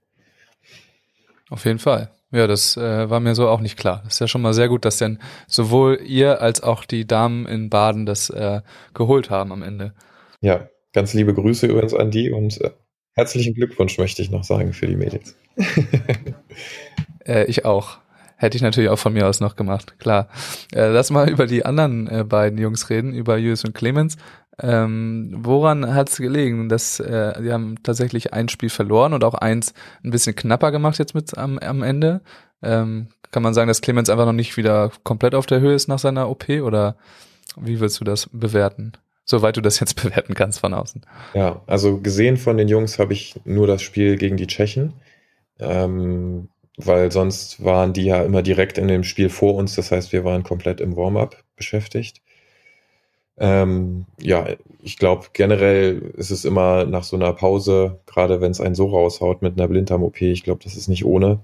Auf 1.51 1.65
jeden 1.65 1.79
Fall. 1.79 2.11
Ja, 2.31 2.47
das 2.47 2.77
äh, 2.77 3.09
war 3.09 3.21
mir 3.21 3.35
so 3.35 3.49
auch 3.49 3.61
nicht 3.61 3.79
klar. 3.79 4.03
Das 4.05 4.15
ist 4.15 4.21
ja 4.21 4.29
schon 4.29 4.43
mal 4.43 4.53
sehr 4.53 4.69
gut, 4.69 4.85
dass 4.85 4.99
denn 4.99 5.19
sowohl 5.47 6.01
ihr 6.05 6.43
als 6.43 6.63
auch 6.63 6.85
die 6.85 7.07
Damen 7.07 7.47
in 7.47 7.71
Baden 7.71 8.05
das 8.05 8.29
äh, 8.29 8.61
geholt 8.93 9.31
haben 9.31 9.51
am 9.51 9.63
Ende. 9.63 9.95
Ja, 10.41 10.69
ganz 10.93 11.15
liebe 11.15 11.33
Grüße 11.33 11.67
übrigens 11.67 11.95
an 11.95 12.11
die 12.11 12.31
und 12.31 12.61
äh, 12.61 12.71
herzlichen 13.15 13.55
Glückwunsch 13.55 13.97
möchte 13.99 14.21
ich 14.21 14.31
noch 14.31 14.45
sagen 14.45 14.75
für 14.75 14.87
die 14.87 14.97
Mädels. 14.97 15.37
äh, 17.27 17.45
ich 17.45 17.65
auch. 17.65 17.99
Hätte 18.37 18.57
ich 18.57 18.63
natürlich 18.63 18.91
auch 18.91 18.99
von 18.99 19.15
mir 19.15 19.27
aus 19.27 19.41
noch 19.41 19.57
gemacht, 19.57 19.99
klar. 19.99 20.29
Äh, 20.73 20.89
lass 20.89 21.11
mal 21.11 21.29
über 21.29 21.47
die 21.47 21.65
anderen 21.65 22.09
äh, 22.09 22.25
beiden 22.25 22.59
Jungs 22.59 22.89
reden, 22.91 23.13
über 23.13 23.37
Julius 23.37 23.65
und 23.65 23.75
Clemens. 23.75 24.17
Ähm, 24.61 25.31
woran 25.39 25.95
hat 25.95 26.09
es 26.09 26.19
gelegen? 26.19 26.69
Dass 26.69 27.01
äh, 27.01 27.41
die 27.41 27.53
haben 27.53 27.83
tatsächlich 27.83 28.33
ein 28.33 28.49
Spiel 28.49 28.71
verloren 28.71 29.13
und 29.13 29.25
auch 29.25 29.35
eins 29.35 29.75
ein 30.05 30.11
bisschen 30.11 30.35
knapper 30.35 30.73
gemacht 30.73 30.99
jetzt 30.99 31.15
mit 31.15 31.37
am, 31.39 31.59
am 31.59 31.83
Ende. 31.83 32.21
Ähm, 32.63 33.09
kann 33.31 33.43
man 33.43 33.55
sagen, 33.55 33.69
dass 33.69 33.83
Clemens 33.83 34.11
einfach 34.11 34.27
noch 34.27 34.33
nicht 34.33 34.57
wieder 34.57 34.91
komplett 35.05 35.35
auf 35.35 35.47
der 35.47 35.61
Höhe 35.61 35.75
ist 35.75 35.89
nach 35.89 35.99
seiner 35.99 36.29
OP 36.29 36.49
oder 36.49 36.97
wie 37.57 37.81
willst 37.81 38.01
du 38.01 38.05
das 38.05 38.29
bewerten? 38.33 38.93
Soweit 39.25 39.57
du 39.57 39.61
das 39.61 39.79
jetzt 39.81 39.95
bewerten 40.03 40.35
kannst 40.35 40.61
von 40.61 40.75
außen. 40.75 41.03
Ja, 41.35 41.63
also 41.67 42.01
gesehen 42.01 42.37
von 42.37 42.57
den 42.57 42.69
Jungs 42.69 42.99
habe 42.99 43.13
ich 43.13 43.41
nur 43.45 43.67
das 43.67 43.83
Spiel 43.83 44.17
gegen 44.17 44.37
die 44.37 44.47
Tschechen. 44.47 44.95
Ähm, 45.61 46.49
weil 46.79 47.11
sonst 47.11 47.63
waren 47.63 47.93
die 47.93 48.05
ja 48.05 48.23
immer 48.23 48.43
direkt 48.43 48.79
in 48.79 48.87
dem 48.89 49.03
Spiel 49.03 49.29
vor 49.29 49.55
uns. 49.55 49.75
Das 49.75 49.91
heißt, 49.91 50.13
wir 50.13 50.25
waren 50.25 50.45
komplett 50.45 50.81
im 50.81 50.97
Warm-up 50.97 51.37
beschäftigt. 51.57 52.23
Ähm, 53.41 54.07
ja, 54.21 54.47
ich 54.83 54.97
glaube, 54.97 55.27
generell 55.33 56.13
ist 56.17 56.31
es 56.31 56.45
immer 56.45 56.85
nach 56.85 57.05
so 57.05 57.17
einer 57.17 57.33
Pause, 57.33 58.01
gerade 58.07 58.41
wenn 58.41 58.51
es 58.51 58.61
einen 58.61 58.75
so 58.75 58.87
raushaut 58.87 59.43
mit 59.43 59.59
einer 59.59 59.69
Blinddarm-OP, 59.69 60.21
ich 60.23 60.45
glaube, 60.45 60.63
das 60.65 60.77
ist 60.77 60.89
nicht 60.89 61.05
ohne, 61.05 61.41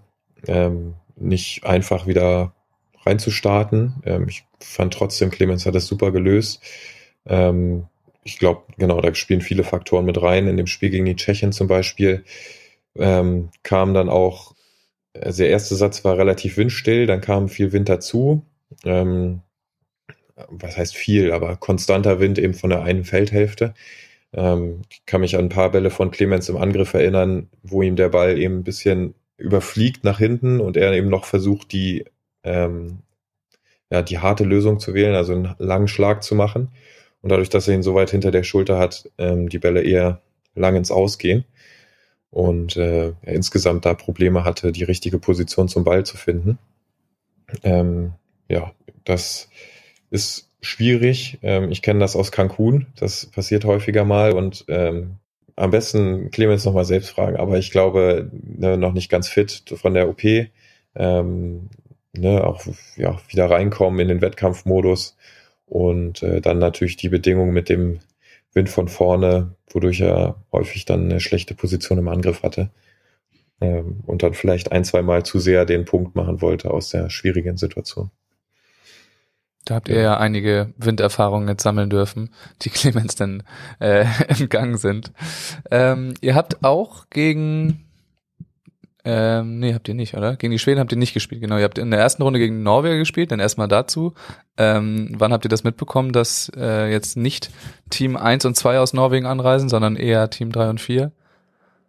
ähm, 0.47 0.95
nicht 1.17 1.65
einfach 1.65 2.07
wieder 2.07 2.53
reinzustarten. 3.05 4.03
Ähm, 4.05 4.29
ich 4.29 4.45
fand 4.61 4.95
trotzdem, 4.95 5.31
Clemens 5.31 5.67
hat 5.67 5.75
das 5.75 5.87
super 5.87 6.11
gelöst. 6.11 6.63
Ähm, 7.27 7.87
ich 8.25 8.39
glaube, 8.39 8.63
genau, 8.79 9.01
da 9.01 9.15
spielen 9.15 9.41
viele 9.43 9.65
Faktoren 9.65 10.07
mit 10.07 10.21
rein. 10.21 10.49
In 10.49 10.57
dem 10.57 10.67
Spiel 10.67 10.91
gegen 10.91 11.05
die 11.05 11.17
Tschechen 11.17 11.53
zum 11.53 11.69
Beispiel 11.69 12.25
ähm, 12.97 13.51
kam 13.63 13.95
dann 13.95 14.09
auch 14.09 14.55
also 15.21 15.43
der 15.43 15.51
erste 15.51 15.77
Satz 15.77 16.05
war 16.05 16.19
relativ 16.19 16.57
windstill, 16.57 17.07
dann 17.07 17.21
kam 17.21 17.49
viel 17.49 17.73
Wind 17.73 17.89
dazu. 17.89 18.43
Ähm, 18.85 19.41
was 20.49 20.77
heißt 20.77 20.97
viel, 20.97 21.33
aber 21.33 21.57
konstanter 21.57 22.21
Wind 22.21 22.39
eben 22.39 22.55
von 22.55 22.71
der 22.71 22.83
einen 22.83 23.05
Feldhälfte. 23.05 23.75
Ähm, 24.33 24.83
ich 24.91 25.07
kann 25.07 25.21
mich 25.21 25.37
an 25.37 25.47
ein 25.47 25.49
paar 25.49 25.71
Bälle 25.71 25.91
von 25.91 26.11
Clemens 26.11 26.49
im 26.49 26.57
Angriff 26.57 26.95
erinnern, 26.95 27.49
wo 27.63 27.83
ihm 27.83 27.97
der 27.97 28.09
Ball 28.09 28.39
eben 28.39 28.59
ein 28.59 28.65
bisschen 28.65 29.15
überfliegt 29.37 30.05
nach 30.05 30.19
hinten 30.19 30.61
und 30.61 30.77
er 30.77 30.93
eben 30.93 31.09
noch 31.09 31.25
versucht, 31.25 31.73
die, 31.73 32.05
ähm, 32.43 32.99
ja, 33.91 34.03
die 34.03 34.19
harte 34.19 34.45
Lösung 34.45 34.81
zu 34.81 34.95
wählen, 34.95 35.15
also 35.15 35.33
einen 35.35 35.55
langen 35.59 35.89
Schlag 35.89 36.23
zu 36.23 36.35
machen. 36.35 36.71
Und 37.21 37.31
dadurch, 37.31 37.49
dass 37.49 37.69
er 37.69 37.75
ihn 37.75 37.83
so 37.83 37.95
weit 37.95 38.11
hinter 38.11 38.31
der 38.31 38.43
Schulter 38.43 38.79
hat, 38.79 39.11
ähm, 39.19 39.49
die 39.49 39.59
Bälle 39.59 39.83
eher 39.83 40.21
lang 40.55 40.77
ins 40.77 40.91
Ausgehen 40.91 41.45
und 42.31 42.77
äh, 42.77 43.13
er 43.23 43.35
insgesamt 43.35 43.87
da 43.87 43.95
Probleme 43.95 44.45
hatte, 44.45 44.73
die 44.73 44.85
richtige 44.85 45.19
Position 45.19 45.69
zum 45.69 45.85
Ball 45.85 46.05
zu 46.05 46.17
finden. 46.17 46.59
Ähm, 47.63 48.13
ja, 48.49 48.73
das 49.05 49.49
ist 50.15 50.49
schwierig. 50.63 51.39
Ähm, 51.43 51.71
ich 51.71 51.83
kenne 51.83 52.01
das 52.01 52.17
aus 52.17 52.33
Cancun. 52.33 52.87
Das 52.97 53.27
passiert 53.27 53.65
häufiger 53.65 54.05
mal 54.05 54.33
und 54.33 54.65
ähm, 54.69 55.17
am 55.57 55.71
besten 55.71 56.31
Clemens 56.31 56.65
nochmal 56.65 56.85
selbst 56.85 57.11
fragen. 57.11 57.37
Aber 57.37 57.59
ich 57.59 57.71
glaube, 57.71 58.31
ne, 58.33 58.79
noch 58.79 58.93
nicht 58.93 59.11
ganz 59.11 59.29
fit 59.29 59.65
von 59.75 59.95
der 59.95 60.09
OP. 60.09 60.23
Ähm, 60.95 61.69
ne, 62.17 62.45
auch 62.45 62.63
ja, 62.97 63.21
wieder 63.29 63.51
reinkommen 63.51 64.01
in 64.01 64.09
den 64.09 64.21
Wettkampfmodus 64.21 65.17
und 65.67 66.23
äh, 66.23 66.41
dann 66.41 66.59
natürlich 66.59 66.97
die 66.97 67.09
Bedingungen 67.09 67.53
mit 67.53 67.69
dem 67.69 67.99
Wind 68.53 68.69
von 68.69 68.89
vorne, 68.89 69.57
wodurch 69.71 70.01
er 70.01 70.37
häufig 70.53 70.85
dann 70.85 71.11
eine 71.11 71.21
schlechte 71.21 71.55
Position 71.55 71.99
im 71.99 72.09
Angriff 72.09 72.45
hatte. 72.45 72.71
Ähm, 73.61 74.01
und 74.07 74.23
dann 74.23 74.35
vielleicht 74.35 74.73
ein, 74.73 74.85
zwei 74.85 75.03
Mal 75.03 75.25
zu 75.25 75.41
sehr 75.41 75.65
den 75.65 75.85
Punkt 75.85 76.15
machen 76.15 76.41
wollte 76.41 76.71
aus 76.71 76.91
der 76.91 77.11
schwierigen 77.11 77.57
Situation. 77.57 78.11
Da 79.65 79.77
habt 79.77 79.89
ihr 79.89 80.01
ja 80.01 80.19
einige 80.19 80.75
Winderfahrungen 80.77 81.49
jetzt 81.49 81.63
sammeln 81.63 81.91
dürfen, 81.91 82.31
die 82.63 82.71
Clemens 82.71 83.17
dann 83.17 83.43
äh, 83.81 84.05
im 84.39 84.49
Gang 84.49 84.79
sind. 84.79 85.13
Ähm, 85.71 86.15
ihr 86.21 86.35
habt 86.35 86.63
auch 86.65 87.09
gegen 87.11 87.85
ähm, 89.07 89.59
nee, 89.59 89.75
habt 89.75 89.87
ihr 89.87 89.95
nicht, 89.95 90.15
oder? 90.15 90.37
Gegen 90.37 90.51
die 90.51 90.59
Schweden 90.59 90.81
habt 90.81 90.91
ihr 90.91 90.99
nicht 90.99 91.13
gespielt, 91.13 91.43
genau. 91.43 91.59
Ihr 91.59 91.65
habt 91.65 91.77
in 91.77 91.91
der 91.91 92.01
ersten 92.01 92.23
Runde 92.23 92.39
gegen 92.39 92.63
Norweger 92.63 92.97
gespielt, 92.97 93.33
dann 93.33 93.41
erstmal 93.41 93.69
dazu. 93.69 94.15
Ähm, 94.57 95.13
wann 95.19 95.33
habt 95.33 95.45
ihr 95.45 95.51
das 95.51 95.63
mitbekommen, 95.63 96.13
dass 96.13 96.51
äh, 96.57 96.91
jetzt 96.91 97.19
nicht 97.19 97.51
Team 97.91 98.17
1 98.17 98.47
und 98.47 98.57
2 98.57 98.79
aus 98.79 98.95
Norwegen 98.95 99.27
anreisen, 99.27 99.69
sondern 99.69 99.97
eher 99.97 100.31
Team 100.31 100.53
3 100.53 100.71
und 100.71 100.81
4? 100.81 101.13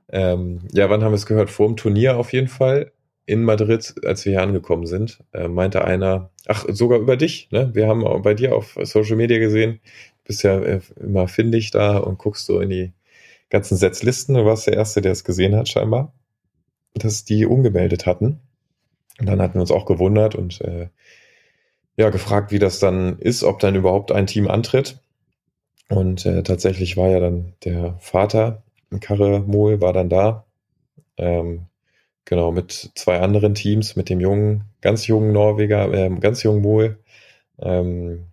Ähm, 0.09 0.59
ja, 0.73 0.89
wann 0.89 1.03
haben 1.03 1.13
wir 1.13 1.17
es 1.17 1.25
gehört? 1.25 1.49
Vor 1.49 1.67
dem 1.67 1.77
Turnier 1.77 2.17
auf 2.17 2.33
jeden 2.33 2.49
Fall. 2.49 2.91
In 3.25 3.43
Madrid, 3.43 3.95
als 4.05 4.25
wir 4.25 4.33
hier 4.33 4.41
angekommen 4.43 4.85
sind, 4.85 5.23
äh, 5.33 5.47
meinte 5.47 5.83
einer, 5.83 6.29
ach, 6.47 6.65
sogar 6.69 6.99
über 6.99 7.17
dich, 7.17 7.49
ne? 7.51 7.71
Wir 7.73 7.87
haben 7.87 8.03
bei 8.21 8.33
dir 8.33 8.55
auf 8.55 8.77
Social 8.83 9.15
Media 9.15 9.39
gesehen, 9.39 9.79
bist 10.23 10.43
ja 10.43 10.59
äh, 10.59 10.81
immer 10.99 11.27
findig 11.27 11.71
da 11.71 11.97
und 11.97 12.17
guckst 12.19 12.45
so 12.45 12.59
in 12.59 12.69
die 12.69 12.93
ganzen 13.49 13.77
Setzlisten. 13.77 14.35
Du 14.35 14.45
warst 14.45 14.67
der 14.67 14.75
Erste, 14.75 15.01
der 15.01 15.11
es 15.11 15.23
gesehen 15.23 15.55
hat, 15.55 15.69
scheinbar 15.69 16.13
dass 16.95 17.25
die 17.25 17.45
umgemeldet 17.45 18.05
hatten. 18.05 18.39
Und 19.19 19.27
dann 19.27 19.41
hatten 19.41 19.55
wir 19.55 19.61
uns 19.61 19.71
auch 19.71 19.85
gewundert 19.85 20.35
und 20.35 20.61
äh, 20.61 20.89
ja, 21.97 22.09
gefragt, 22.09 22.51
wie 22.51 22.59
das 22.59 22.79
dann 22.79 23.19
ist, 23.19 23.43
ob 23.43 23.59
dann 23.59 23.75
überhaupt 23.75 24.11
ein 24.11 24.27
Team 24.27 24.49
antritt. 24.49 24.99
Und 25.87 26.25
äh, 26.25 26.43
tatsächlich 26.43 26.97
war 26.97 27.09
ja 27.09 27.19
dann 27.19 27.53
der 27.63 27.95
Vater, 27.99 28.63
Karre 28.99 29.39
Mohl, 29.41 29.81
war 29.81 29.93
dann 29.93 30.09
da. 30.09 30.45
Ähm, 31.17 31.67
genau, 32.25 32.51
mit 32.51 32.91
zwei 32.95 33.19
anderen 33.19 33.55
Teams, 33.55 33.95
mit 33.95 34.09
dem 34.09 34.19
jungen, 34.19 34.65
ganz 34.81 35.07
jungen 35.07 35.31
Norweger, 35.31 35.91
äh, 35.93 36.09
ganz 36.19 36.43
jungen 36.43 36.61
Mohl. 36.61 36.99
Ähm, 37.59 38.25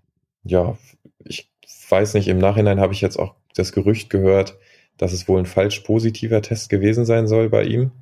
ja, 0.44 0.76
ich 1.24 1.50
weiß 1.88 2.14
nicht, 2.14 2.28
im 2.28 2.38
Nachhinein 2.38 2.80
habe 2.80 2.94
ich 2.94 3.00
jetzt 3.00 3.18
auch 3.18 3.34
das 3.54 3.72
Gerücht 3.72 4.10
gehört, 4.10 4.58
dass 4.98 5.12
es 5.12 5.28
wohl 5.28 5.38
ein 5.40 5.46
falsch 5.46 5.80
positiver 5.80 6.42
Test 6.42 6.68
gewesen 6.70 7.04
sein 7.04 7.26
soll 7.26 7.48
bei 7.48 7.64
ihm 7.64 7.92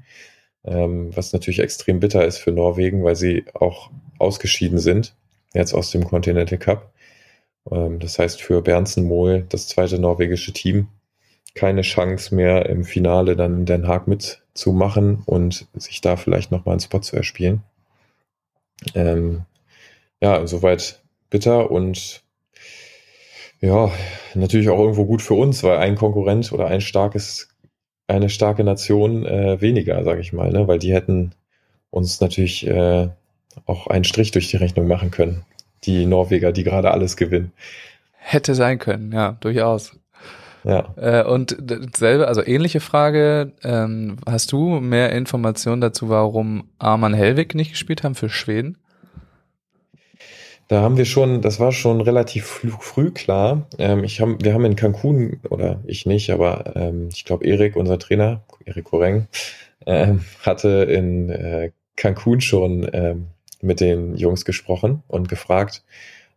ähm, 0.65 1.15
was 1.17 1.33
natürlich 1.33 1.61
extrem 1.61 2.01
bitter 2.01 2.25
ist 2.25 2.39
für 2.39 2.53
Norwegen, 2.53 3.03
weil 3.05 3.17
sie 3.17 3.45
auch 3.55 3.91
ausgeschieden 4.19 4.79
sind, 4.79 5.15
jetzt 5.55 5.75
aus 5.75 5.91
dem 5.91 6.05
Continental 6.05 6.59
Cup. 6.59 6.93
Ähm, 7.71 7.99
das 7.99 8.19
heißt 8.19 8.43
für 8.43 8.63
Bernsen 8.63 9.05
Mohl, 9.05 9.47
das 9.49 9.69
zweite 9.69 9.99
norwegische 9.99 10.53
Team, 10.53 10.89
keine 11.55 11.83
Chance 11.83 12.35
mehr 12.35 12.67
im 12.67 12.85
Finale 12.85 13.37
dann 13.37 13.61
in 13.61 13.67
Den 13.67 13.89
Haag 13.89 14.07
mitzumachen 14.07 15.23
und 15.27 15.67
sich 15.75 16.01
da 16.01 16.17
vielleicht 16.17 16.53
nochmal 16.53 16.75
einen 16.75 16.81
Spot 16.81 17.01
zu 17.01 17.17
erspielen. 17.17 17.63
Ähm, 18.95 19.43
ja, 20.21 20.37
insoweit 20.37 21.01
bitter 21.31 21.71
und 21.71 22.23
Ja, 23.61 23.93
natürlich 24.35 24.71
auch 24.71 24.79
irgendwo 24.79 25.05
gut 25.05 25.21
für 25.23 25.35
uns, 25.35 25.63
weil 25.63 25.79
ein 25.79 25.95
Konkurrent 25.95 26.51
oder 26.53 26.67
ein 26.69 26.81
starkes, 26.81 27.49
eine 28.09 28.31
starke 28.31 28.65
Nation 28.65 29.27
äh, 29.27 29.61
weniger, 29.61 30.03
sage 30.03 30.21
ich 30.23 30.33
mal, 30.33 30.51
ne? 30.51 30.67
weil 30.67 30.79
die 30.79 30.95
hätten 30.95 31.33
uns 31.91 32.21
natürlich 32.21 32.67
äh, 32.67 33.09
auch 33.67 33.87
einen 33.89 34.05
Strich 34.05 34.31
durch 34.31 34.49
die 34.49 34.57
Rechnung 34.57 34.87
machen 34.89 35.11
können. 35.11 35.45
Die 35.85 36.07
Norweger, 36.07 36.53
die 36.53 36.65
gerade 36.65 36.91
alles 36.91 37.17
gewinnen. 37.17 37.53
Hätte 38.17 38.55
sein 38.55 38.79
können, 38.79 39.13
ja, 39.13 39.37
durchaus. 39.41 40.00
Ja. 40.65 40.95
Äh, 40.97 41.25
und 41.25 41.57
selbe, 41.97 42.29
also 42.29 42.45
ähnliche 42.45 42.81
Frage, 42.81 43.53
ähm, 43.63 44.17
hast 44.27 44.53
du 44.53 44.81
mehr 44.81 45.13
Informationen 45.13 45.81
dazu, 45.81 46.09
warum 46.09 46.65
Arman 46.79 47.15
Helwig 47.15 47.55
nicht 47.55 47.71
gespielt 47.73 48.05
haben 48.05 48.15
für 48.15 48.29
Schweden? 48.29 48.77
Da 50.69 50.83
haben 50.83 50.97
wir 50.97 51.05
schon, 51.05 51.43
das 51.43 51.59
war 51.59 51.73
schon 51.73 52.01
relativ 52.01 52.47
früh 52.47 53.11
klar. 53.11 53.67
Ähm, 53.79 54.05
ich 54.05 54.21
hab, 54.21 54.45
wir 54.45 54.55
haben 54.55 54.65
in 54.65 54.77
Cancun, 54.77 55.41
oder 55.51 55.81
ich 55.85 56.07
nicht, 56.07 56.31
aber 56.31 56.77
ähm, 56.77 57.09
ich 57.13 57.25
glaube 57.25 57.45
Erik, 57.45 57.75
unser 57.75 57.99
Trainer, 57.99 58.43
Erik 58.65 58.85
Koreng, 58.85 59.27
ähm, 59.85 60.25
hatte 60.43 60.69
in 60.85 61.29
äh, 61.31 61.73
Cancun 61.97 62.41
schon 62.41 62.89
ähm, 62.93 63.27
mit 63.61 63.81
den 63.81 64.17
Jungs 64.17 64.45
gesprochen 64.45 65.03
und 65.09 65.29
gefragt, 65.29 65.83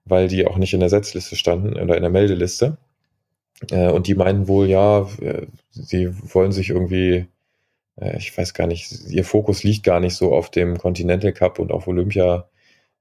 weil 0.06 0.28
die 0.28 0.48
auch 0.48 0.58
nicht 0.58 0.74
in 0.74 0.80
der 0.80 0.90
Setzliste 0.90 1.36
standen 1.36 1.74
oder 1.80 1.96
in 1.96 2.02
der 2.02 2.12
Meldeliste. 2.12 2.78
Äh, 3.72 3.90
und 3.90 4.08
die 4.08 4.16
meinten 4.16 4.48
wohl, 4.48 4.68
ja, 4.70 5.08
äh, 5.22 5.48
sie 5.72 6.10
wollen 6.34 6.52
sich 6.52 6.70
irgendwie, 6.70 7.28
äh, 8.00 8.18
ich 8.18 8.38
weiß 8.38 8.54
gar 8.54 8.68
nicht, 8.68 8.92
ihr 9.10 9.26
Fokus 9.26 9.64
liegt 9.64 9.84
gar 9.84 10.00
nicht 10.00 10.16
so 10.16 10.34
auf 10.34 10.52
dem 10.52 10.78
Continental 10.78 11.34
Cup 11.34 11.60
und 11.60 11.72
auf 11.72 11.88
Olympia 11.88 12.48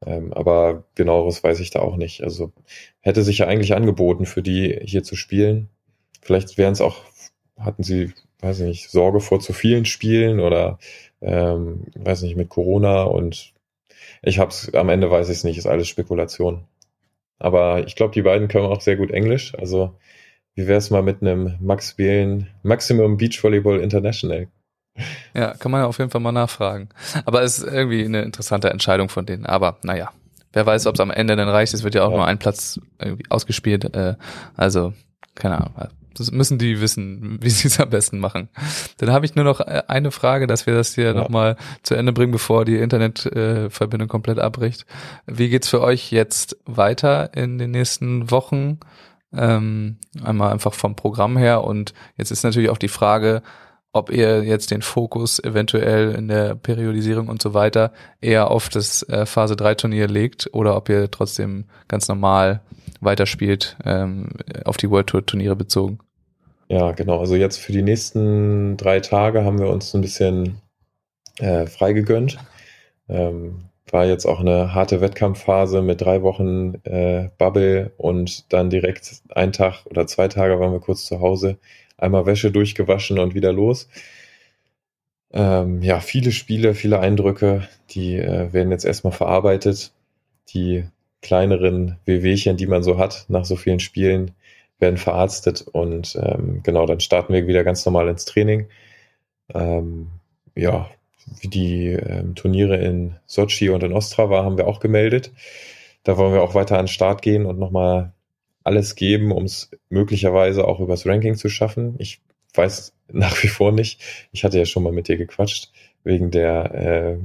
ähm, 0.06 0.32
aber 0.32 0.84
genaueres 0.94 1.42
weiß 1.44 1.60
ich 1.60 1.70
da 1.70 1.80
auch 1.80 1.96
nicht. 1.96 2.22
Also 2.22 2.52
hätte 3.00 3.22
sich 3.22 3.38
ja 3.38 3.46
eigentlich 3.46 3.74
angeboten, 3.74 4.26
für 4.26 4.42
die 4.42 4.78
hier 4.82 5.02
zu 5.02 5.16
spielen. 5.16 5.68
Vielleicht 6.22 6.58
wären 6.58 6.72
es 6.72 6.80
auch, 6.80 7.02
hatten 7.58 7.82
sie, 7.82 8.12
weiß 8.40 8.60
ich 8.60 8.66
nicht, 8.66 8.90
Sorge 8.90 9.20
vor 9.20 9.40
zu 9.40 9.52
vielen 9.52 9.84
Spielen 9.84 10.40
oder 10.40 10.78
ähm, 11.20 11.84
weiß 11.94 12.22
nicht, 12.22 12.36
mit 12.36 12.48
Corona 12.48 13.04
und 13.04 13.54
ich 14.22 14.38
hab's, 14.38 14.72
am 14.74 14.88
Ende 14.88 15.10
weiß 15.10 15.28
ich 15.28 15.38
es 15.38 15.44
nicht, 15.44 15.58
ist 15.58 15.66
alles 15.66 15.88
Spekulation. 15.88 16.64
Aber 17.38 17.86
ich 17.86 17.96
glaube, 17.96 18.14
die 18.14 18.22
beiden 18.22 18.48
können 18.48 18.66
auch 18.66 18.80
sehr 18.80 18.96
gut 18.96 19.10
Englisch. 19.10 19.54
Also 19.56 19.94
wie 20.54 20.66
wäre 20.66 20.78
es 20.78 20.90
mal 20.90 21.02
mit 21.02 21.22
einem 21.22 21.56
Max 21.60 21.94
Behlen 21.94 22.48
Maximum 22.62 23.16
Beach 23.16 23.42
Volleyball 23.42 23.80
International? 23.80 24.48
Ja, 25.34 25.54
kann 25.54 25.72
man 25.72 25.84
auf 25.84 25.98
jeden 25.98 26.10
Fall 26.10 26.20
mal 26.20 26.32
nachfragen. 26.32 26.90
Aber 27.24 27.42
es 27.42 27.58
ist 27.58 27.72
irgendwie 27.72 28.04
eine 28.04 28.22
interessante 28.22 28.70
Entscheidung 28.70 29.08
von 29.08 29.24
denen. 29.24 29.46
Aber 29.46 29.78
naja, 29.82 30.10
wer 30.52 30.66
weiß, 30.66 30.86
ob 30.86 30.94
es 30.94 31.00
am 31.00 31.10
Ende 31.10 31.36
dann 31.36 31.48
reicht. 31.48 31.74
Es 31.74 31.82
wird 31.82 31.94
ja 31.94 32.04
auch 32.04 32.10
ja. 32.10 32.16
nur 32.16 32.26
ein 32.26 32.38
Platz 32.38 32.80
irgendwie 32.98 33.24
ausgespielt. 33.30 33.94
Äh, 33.94 34.16
also, 34.56 34.92
keine 35.34 35.58
Ahnung. 35.58 35.88
Das 36.14 36.30
müssen 36.30 36.58
die 36.58 36.82
wissen, 36.82 37.38
wie 37.40 37.50
sie 37.50 37.68
es 37.68 37.80
am 37.80 37.88
besten 37.88 38.18
machen. 38.18 38.48
Dann 38.98 39.10
habe 39.10 39.24
ich 39.24 39.34
nur 39.34 39.46
noch 39.46 39.60
äh, 39.60 39.82
eine 39.88 40.10
Frage, 40.10 40.46
dass 40.46 40.66
wir 40.66 40.74
das 40.74 40.94
hier 40.94 41.06
ja. 41.06 41.14
nochmal 41.14 41.56
zu 41.82 41.94
Ende 41.94 42.12
bringen, 42.12 42.32
bevor 42.32 42.66
die 42.66 42.76
Internetverbindung 42.76 44.08
äh, 44.08 44.10
komplett 44.10 44.38
abbricht. 44.38 44.84
Wie 45.26 45.48
geht's 45.48 45.68
für 45.68 45.80
euch 45.80 46.12
jetzt 46.12 46.58
weiter 46.66 47.34
in 47.34 47.58
den 47.58 47.70
nächsten 47.70 48.30
Wochen? 48.30 48.78
Ähm, 49.34 49.96
einmal 50.22 50.52
einfach 50.52 50.74
vom 50.74 50.94
Programm 50.94 51.36
her 51.36 51.64
und 51.64 51.94
jetzt 52.16 52.30
ist 52.30 52.44
natürlich 52.44 52.70
auch 52.70 52.78
die 52.78 52.88
Frage, 52.88 53.42
ob 53.92 54.10
ihr 54.10 54.42
jetzt 54.44 54.70
den 54.70 54.82
Fokus 54.82 55.38
eventuell 55.38 56.14
in 56.14 56.28
der 56.28 56.54
Periodisierung 56.54 57.28
und 57.28 57.42
so 57.42 57.52
weiter 57.52 57.92
eher 58.20 58.50
auf 58.50 58.68
das 58.68 59.02
äh, 59.08 59.26
Phase 59.26 59.54
3 59.54 59.74
Turnier 59.74 60.08
legt 60.08 60.48
oder 60.52 60.76
ob 60.76 60.88
ihr 60.88 61.10
trotzdem 61.10 61.64
ganz 61.88 62.08
normal 62.08 62.62
weiterspielt, 63.00 63.76
ähm, 63.84 64.30
auf 64.64 64.76
die 64.76 64.90
World 64.90 65.08
Tour 65.08 65.26
Turniere 65.26 65.56
bezogen. 65.56 65.98
Ja, 66.68 66.92
genau. 66.92 67.20
Also 67.20 67.36
jetzt 67.36 67.58
für 67.58 67.72
die 67.72 67.82
nächsten 67.82 68.78
drei 68.78 69.00
Tage 69.00 69.44
haben 69.44 69.58
wir 69.58 69.68
uns 69.68 69.94
ein 69.94 70.00
bisschen 70.00 70.62
äh, 71.38 71.66
frei 71.66 71.92
gegönnt. 71.92 72.38
Ähm, 73.08 73.64
war 73.92 74.06
jetzt 74.06 74.26
auch 74.26 74.40
eine 74.40 74.74
harte 74.74 75.00
Wettkampfphase 75.00 75.82
mit 75.82 76.00
drei 76.00 76.22
Wochen 76.22 76.76
äh, 76.84 77.28
Bubble 77.38 77.92
und 77.98 78.52
dann 78.52 78.70
direkt 78.70 79.22
ein 79.30 79.52
Tag 79.52 79.84
oder 79.86 80.06
zwei 80.06 80.28
Tage 80.28 80.58
waren 80.58 80.72
wir 80.72 80.80
kurz 80.80 81.04
zu 81.04 81.20
Hause 81.20 81.58
einmal 81.98 82.26
Wäsche 82.26 82.50
durchgewaschen 82.50 83.18
und 83.18 83.34
wieder 83.34 83.52
los. 83.52 83.88
Ähm, 85.32 85.82
ja, 85.82 86.00
viele 86.00 86.32
Spiele, 86.32 86.74
viele 86.74 87.00
Eindrücke, 87.00 87.68
die 87.90 88.16
äh, 88.16 88.52
werden 88.52 88.70
jetzt 88.72 88.84
erstmal 88.84 89.12
verarbeitet. 89.12 89.92
Die 90.50 90.84
kleineren 91.22 91.98
Wehwehchen, 92.04 92.56
die 92.56 92.66
man 92.66 92.82
so 92.82 92.98
hat 92.98 93.26
nach 93.28 93.44
so 93.44 93.56
vielen 93.56 93.80
Spielen, 93.80 94.32
werden 94.78 94.96
verarztet 94.96 95.62
und 95.72 96.16
ähm, 96.20 96.62
genau, 96.64 96.86
dann 96.86 97.00
starten 97.00 97.32
wir 97.32 97.46
wieder 97.46 97.62
ganz 97.64 97.86
normal 97.86 98.08
ins 98.08 98.24
Training. 98.24 98.68
Ähm, 99.54 100.08
ja, 100.56 100.90
die 101.42 101.88
ähm, 101.88 102.34
Turniere 102.34 102.76
in 102.76 103.16
Sochi 103.26 103.70
und 103.70 103.82
in 103.82 103.92
Ostrava 103.92 104.44
haben 104.44 104.56
wir 104.56 104.66
auch 104.66 104.80
gemeldet. 104.80 105.32
Da 106.04 106.16
wollen 106.16 106.32
wir 106.32 106.42
auch 106.42 106.54
weiter 106.54 106.78
an 106.78 106.86
den 106.86 106.88
Start 106.88 107.22
gehen 107.22 107.46
und 107.46 107.58
nochmal 107.58 108.12
alles 108.64 108.94
geben, 108.94 109.32
um 109.32 109.44
es 109.44 109.70
möglicherweise 109.88 110.66
auch 110.66 110.80
übers 110.80 111.06
Ranking 111.06 111.36
zu 111.36 111.48
schaffen. 111.48 111.94
Ich 111.98 112.20
weiß 112.54 112.92
nach 113.12 113.42
wie 113.42 113.48
vor 113.48 113.72
nicht. 113.72 114.00
Ich 114.32 114.44
hatte 114.44 114.58
ja 114.58 114.64
schon 114.64 114.82
mal 114.82 114.92
mit 114.92 115.08
dir 115.08 115.16
gequatscht 115.16 115.70
wegen 116.04 116.30
der 116.30 116.74
äh, 116.74 117.16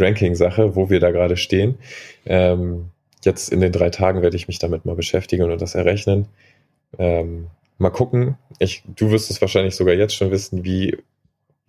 Ranking-Sache, 0.00 0.76
wo 0.76 0.90
wir 0.90 1.00
da 1.00 1.10
gerade 1.10 1.36
stehen. 1.36 1.78
Ähm, 2.26 2.90
jetzt 3.24 3.52
in 3.52 3.60
den 3.60 3.72
drei 3.72 3.90
Tagen 3.90 4.22
werde 4.22 4.36
ich 4.36 4.48
mich 4.48 4.58
damit 4.58 4.84
mal 4.84 4.96
beschäftigen 4.96 5.50
und 5.50 5.60
das 5.60 5.74
errechnen. 5.74 6.28
Ähm, 6.98 7.48
mal 7.78 7.90
gucken. 7.90 8.36
Ich, 8.58 8.82
du 8.86 9.10
wirst 9.10 9.30
es 9.30 9.40
wahrscheinlich 9.40 9.74
sogar 9.74 9.94
jetzt 9.94 10.14
schon 10.14 10.30
wissen, 10.30 10.64
wie, 10.64 10.96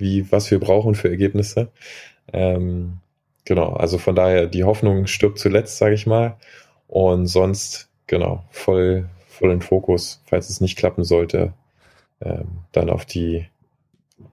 wie, 0.02 0.32
was 0.32 0.52
wir 0.52 0.60
brauchen 0.60 0.96
für 0.96 1.10
Ergebnisse. 1.10 1.70
Ähm, 2.34 2.98
genau, 3.46 3.74
also 3.74 3.98
von 3.98 4.16
daher, 4.16 4.48
die 4.48 4.64
Hoffnung 4.64 5.08
stirbt 5.08 5.40
zuletzt, 5.40 5.78
sage 5.78 5.96
ich 5.96 6.06
mal. 6.06 6.38
Und 6.88 7.28
sonst 7.28 7.90
genau, 8.08 8.44
voll, 8.52 9.08
in 9.40 9.62
Fokus, 9.62 10.22
falls 10.26 10.50
es 10.50 10.62
nicht 10.62 10.78
klappen 10.78 11.04
sollte, 11.04 11.54
ähm, 12.22 12.60
dann 12.74 12.92
auf 12.92 13.06
die, 13.06 13.48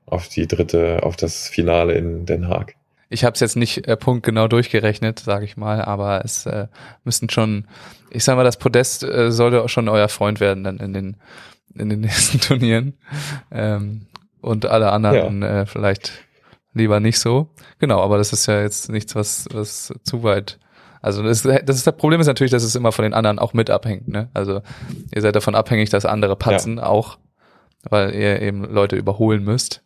auf 0.05 0.29
die 0.29 0.47
dritte, 0.47 1.03
auf 1.03 1.17
das 1.17 1.49
Finale 1.49 1.95
in 1.95 2.27
Den 2.27 2.49
Haag. 2.49 2.75
Ich 3.09 3.25
habe 3.25 3.33
es 3.33 3.41
jetzt 3.41 3.57
nicht 3.57 3.89
äh, 3.89 3.97
punktgenau 3.97 4.49
durchgerechnet, 4.49 5.19
sage 5.19 5.47
ich 5.47 5.57
mal, 5.57 5.81
aber 5.81 6.23
es 6.27 6.45
äh, 6.45 6.67
müssten 7.05 7.31
schon, 7.31 7.67
ich 8.11 8.23
sage 8.23 8.37
mal, 8.37 8.45
das 8.45 8.59
Podest 8.59 9.03
äh, 9.03 9.33
sollte 9.33 9.63
auch 9.63 9.71
schon 9.71 9.89
euer 9.89 10.09
Freund 10.09 10.41
werden 10.41 10.65
dann 10.65 10.77
in 10.79 10.93
den 10.93 11.17
in 11.75 11.89
den 11.89 12.01
nächsten 12.03 12.41
Turnieren 12.41 12.95
ähm, 13.51 14.07
und 14.41 14.67
alle 14.67 14.93
anderen 14.93 15.43
ja. 15.43 15.63
äh, 15.63 15.67
vielleicht 15.67 16.13
lieber 16.75 17.01
nicht 17.01 17.19
so. 17.19 17.51
Genau, 17.79 18.01
aber 18.03 18.19
das 18.19 18.33
ist 18.33 18.47
ja 18.47 18.61
jetzt 18.61 18.91
nichts, 18.91 19.15
was 19.15 19.49
was 19.53 19.93
zu 20.05 20.23
weit 20.23 20.59
also 21.01 21.23
das, 21.23 21.43
das, 21.43 21.77
ist, 21.77 21.87
das 21.87 21.97
Problem 21.97 22.21
ist 22.21 22.27
natürlich, 22.27 22.51
dass 22.51 22.63
es 22.63 22.75
immer 22.75 22.93
von 22.93 23.05
den 23.05 23.15
anderen 23.15 23.39
auch 23.39 23.53
mit 23.53 23.71
abhängt. 23.71 24.09
Ne? 24.09 24.29
Also 24.35 24.63
ihr 25.15 25.23
seid 25.23 25.37
davon 25.37 25.55
abhängig, 25.55 25.91
dass 25.91 26.05
andere 26.05 26.37
patzen 26.37 26.79
ja. 26.79 26.87
auch, 26.87 27.19
weil 27.89 28.15
ihr 28.15 28.43
eben 28.43 28.65
Leute 28.65 28.97
überholen 28.97 29.45
müsst. 29.45 29.83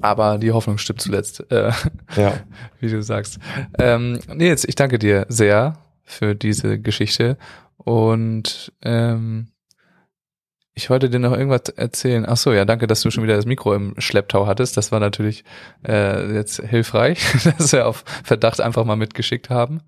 Aber 0.00 0.38
die 0.38 0.52
Hoffnung 0.52 0.78
stimmt 0.78 1.00
zuletzt, 1.00 1.44
äh, 1.50 1.72
ja. 2.16 2.34
wie 2.80 2.88
du 2.88 3.02
sagst. 3.02 3.38
Ähm, 3.78 4.18
Nils, 4.32 4.64
ich 4.64 4.74
danke 4.74 4.98
dir 4.98 5.26
sehr 5.28 5.78
für 6.04 6.34
diese 6.34 6.78
Geschichte 6.80 7.36
und 7.76 8.72
ähm, 8.82 9.48
ich 10.74 10.88
wollte 10.88 11.10
dir 11.10 11.18
noch 11.18 11.32
irgendwas 11.32 11.68
erzählen. 11.76 12.24
Ach 12.26 12.36
so, 12.36 12.52
ja, 12.52 12.64
danke, 12.64 12.86
dass 12.86 13.02
du 13.02 13.10
schon 13.10 13.24
wieder 13.24 13.36
das 13.36 13.46
Mikro 13.46 13.74
im 13.74 13.94
Schlepptau 13.98 14.46
hattest. 14.46 14.76
Das 14.76 14.90
war 14.90 15.00
natürlich 15.00 15.44
äh, 15.86 16.34
jetzt 16.34 16.62
hilfreich, 16.62 17.20
dass 17.58 17.72
wir 17.72 17.86
auf 17.86 18.04
Verdacht 18.24 18.60
einfach 18.60 18.84
mal 18.84 18.96
mitgeschickt 18.96 19.50
haben. 19.50 19.82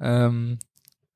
Ähm, 0.00 0.58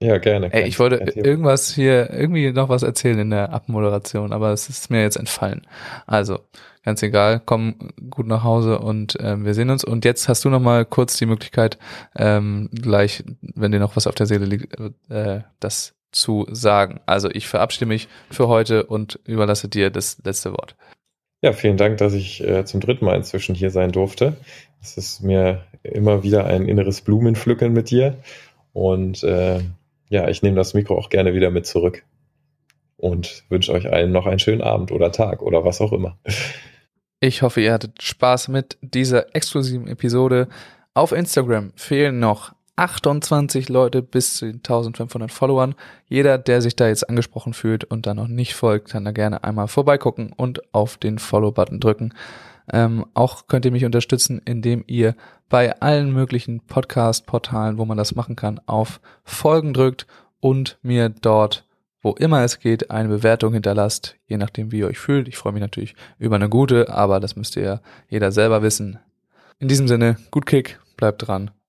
ja, 0.00 0.18
gerne. 0.18 0.52
Ey, 0.52 0.66
ich 0.66 0.78
wollte 0.78 0.96
irgendwas 0.96 1.72
hier, 1.72 2.12
irgendwie 2.12 2.50
noch 2.52 2.68
was 2.68 2.82
erzählen 2.82 3.20
in 3.20 3.30
der 3.30 3.52
Abmoderation, 3.52 4.32
aber 4.32 4.50
es 4.50 4.68
ist 4.68 4.90
mir 4.90 5.00
jetzt 5.00 5.16
entfallen. 5.16 5.62
Also, 6.06 6.40
ganz 6.84 7.02
egal, 7.02 7.40
komm 7.44 7.76
gut 8.10 8.26
nach 8.26 8.42
Hause 8.42 8.80
und 8.80 9.16
ähm, 9.20 9.44
wir 9.44 9.54
sehen 9.54 9.70
uns. 9.70 9.84
Und 9.84 10.04
jetzt 10.04 10.28
hast 10.28 10.44
du 10.44 10.50
noch 10.50 10.60
mal 10.60 10.84
kurz 10.84 11.16
die 11.16 11.26
Möglichkeit, 11.26 11.78
ähm, 12.16 12.68
gleich, 12.72 13.22
wenn 13.40 13.70
dir 13.70 13.78
noch 13.78 13.94
was 13.94 14.08
auf 14.08 14.16
der 14.16 14.26
Seele 14.26 14.44
liegt, 14.44 14.76
äh, 15.08 15.42
das 15.60 15.94
zu 16.12 16.46
sagen. 16.50 17.00
Also 17.06 17.30
ich 17.30 17.48
verabschiede 17.48 17.86
mich 17.86 18.08
für 18.30 18.48
heute 18.48 18.84
und 18.84 19.18
überlasse 19.26 19.68
dir 19.68 19.90
das 19.90 20.18
letzte 20.24 20.52
Wort. 20.52 20.76
Ja, 21.42 21.52
vielen 21.52 21.76
Dank, 21.76 21.98
dass 21.98 22.12
ich 22.14 22.42
äh, 22.42 22.64
zum 22.64 22.80
dritten 22.80 23.04
Mal 23.04 23.16
inzwischen 23.16 23.54
hier 23.54 23.70
sein 23.70 23.90
durfte. 23.90 24.36
Es 24.80 24.96
ist 24.96 25.22
mir 25.22 25.64
immer 25.82 26.22
wieder 26.22 26.46
ein 26.46 26.68
inneres 26.68 27.00
Blumenpflücken 27.00 27.72
mit 27.72 27.90
dir 27.90 28.16
und 28.72 29.24
äh, 29.24 29.60
ja, 30.08 30.28
ich 30.28 30.42
nehme 30.42 30.56
das 30.56 30.74
Mikro 30.74 30.96
auch 30.96 31.08
gerne 31.08 31.34
wieder 31.34 31.50
mit 31.50 31.66
zurück 31.66 32.04
und 32.96 33.44
wünsche 33.48 33.72
euch 33.72 33.90
allen 33.90 34.12
noch 34.12 34.26
einen 34.26 34.38
schönen 34.38 34.62
Abend 34.62 34.92
oder 34.92 35.10
Tag 35.10 35.42
oder 35.42 35.64
was 35.64 35.80
auch 35.80 35.92
immer. 35.92 36.18
Ich 37.18 37.42
hoffe, 37.42 37.60
ihr 37.60 37.72
hattet 37.72 38.02
Spaß 38.02 38.48
mit 38.48 38.78
dieser 38.80 39.34
exklusiven 39.34 39.88
Episode. 39.88 40.48
Auf 40.94 41.12
Instagram 41.12 41.72
fehlen 41.76 42.18
noch 42.18 42.52
28 42.76 43.68
Leute 43.68 44.02
bis 44.02 44.36
zu 44.36 44.46
den 44.46 44.56
1500 44.56 45.30
Followern. 45.30 45.74
Jeder, 46.08 46.38
der 46.38 46.62
sich 46.62 46.74
da 46.74 46.88
jetzt 46.88 47.08
angesprochen 47.08 47.52
fühlt 47.52 47.84
und 47.84 48.06
da 48.06 48.14
noch 48.14 48.28
nicht 48.28 48.54
folgt, 48.54 48.90
kann 48.90 49.04
da 49.04 49.12
gerne 49.12 49.44
einmal 49.44 49.68
vorbeigucken 49.68 50.32
und 50.32 50.74
auf 50.74 50.96
den 50.96 51.18
Follow-Button 51.18 51.80
drücken. 51.80 52.14
Ähm, 52.72 53.04
auch 53.14 53.46
könnt 53.46 53.64
ihr 53.64 53.72
mich 53.72 53.84
unterstützen, 53.84 54.40
indem 54.44 54.84
ihr 54.86 55.14
bei 55.48 55.80
allen 55.80 56.12
möglichen 56.12 56.60
Podcast-Portalen, 56.60 57.76
wo 57.76 57.84
man 57.84 57.98
das 57.98 58.14
machen 58.14 58.36
kann, 58.36 58.60
auf 58.66 59.00
Folgen 59.24 59.74
drückt 59.74 60.06
und 60.40 60.78
mir 60.82 61.10
dort, 61.10 61.66
wo 62.00 62.12
immer 62.12 62.42
es 62.42 62.58
geht, 62.58 62.90
eine 62.90 63.08
Bewertung 63.08 63.52
hinterlasst, 63.52 64.16
je 64.26 64.38
nachdem, 64.38 64.72
wie 64.72 64.78
ihr 64.78 64.86
euch 64.86 64.98
fühlt. 64.98 65.28
Ich 65.28 65.36
freue 65.36 65.52
mich 65.52 65.60
natürlich 65.60 65.94
über 66.18 66.36
eine 66.36 66.48
gute, 66.48 66.88
aber 66.88 67.20
das 67.20 67.36
müsst 67.36 67.56
ihr 67.56 67.62
ja 67.62 67.80
jeder 68.08 68.32
selber 68.32 68.62
wissen. 68.62 68.98
In 69.58 69.68
diesem 69.68 69.88
Sinne, 69.88 70.16
gut 70.30 70.46
Kick, 70.46 70.80
bleibt 70.96 71.26
dran 71.26 71.50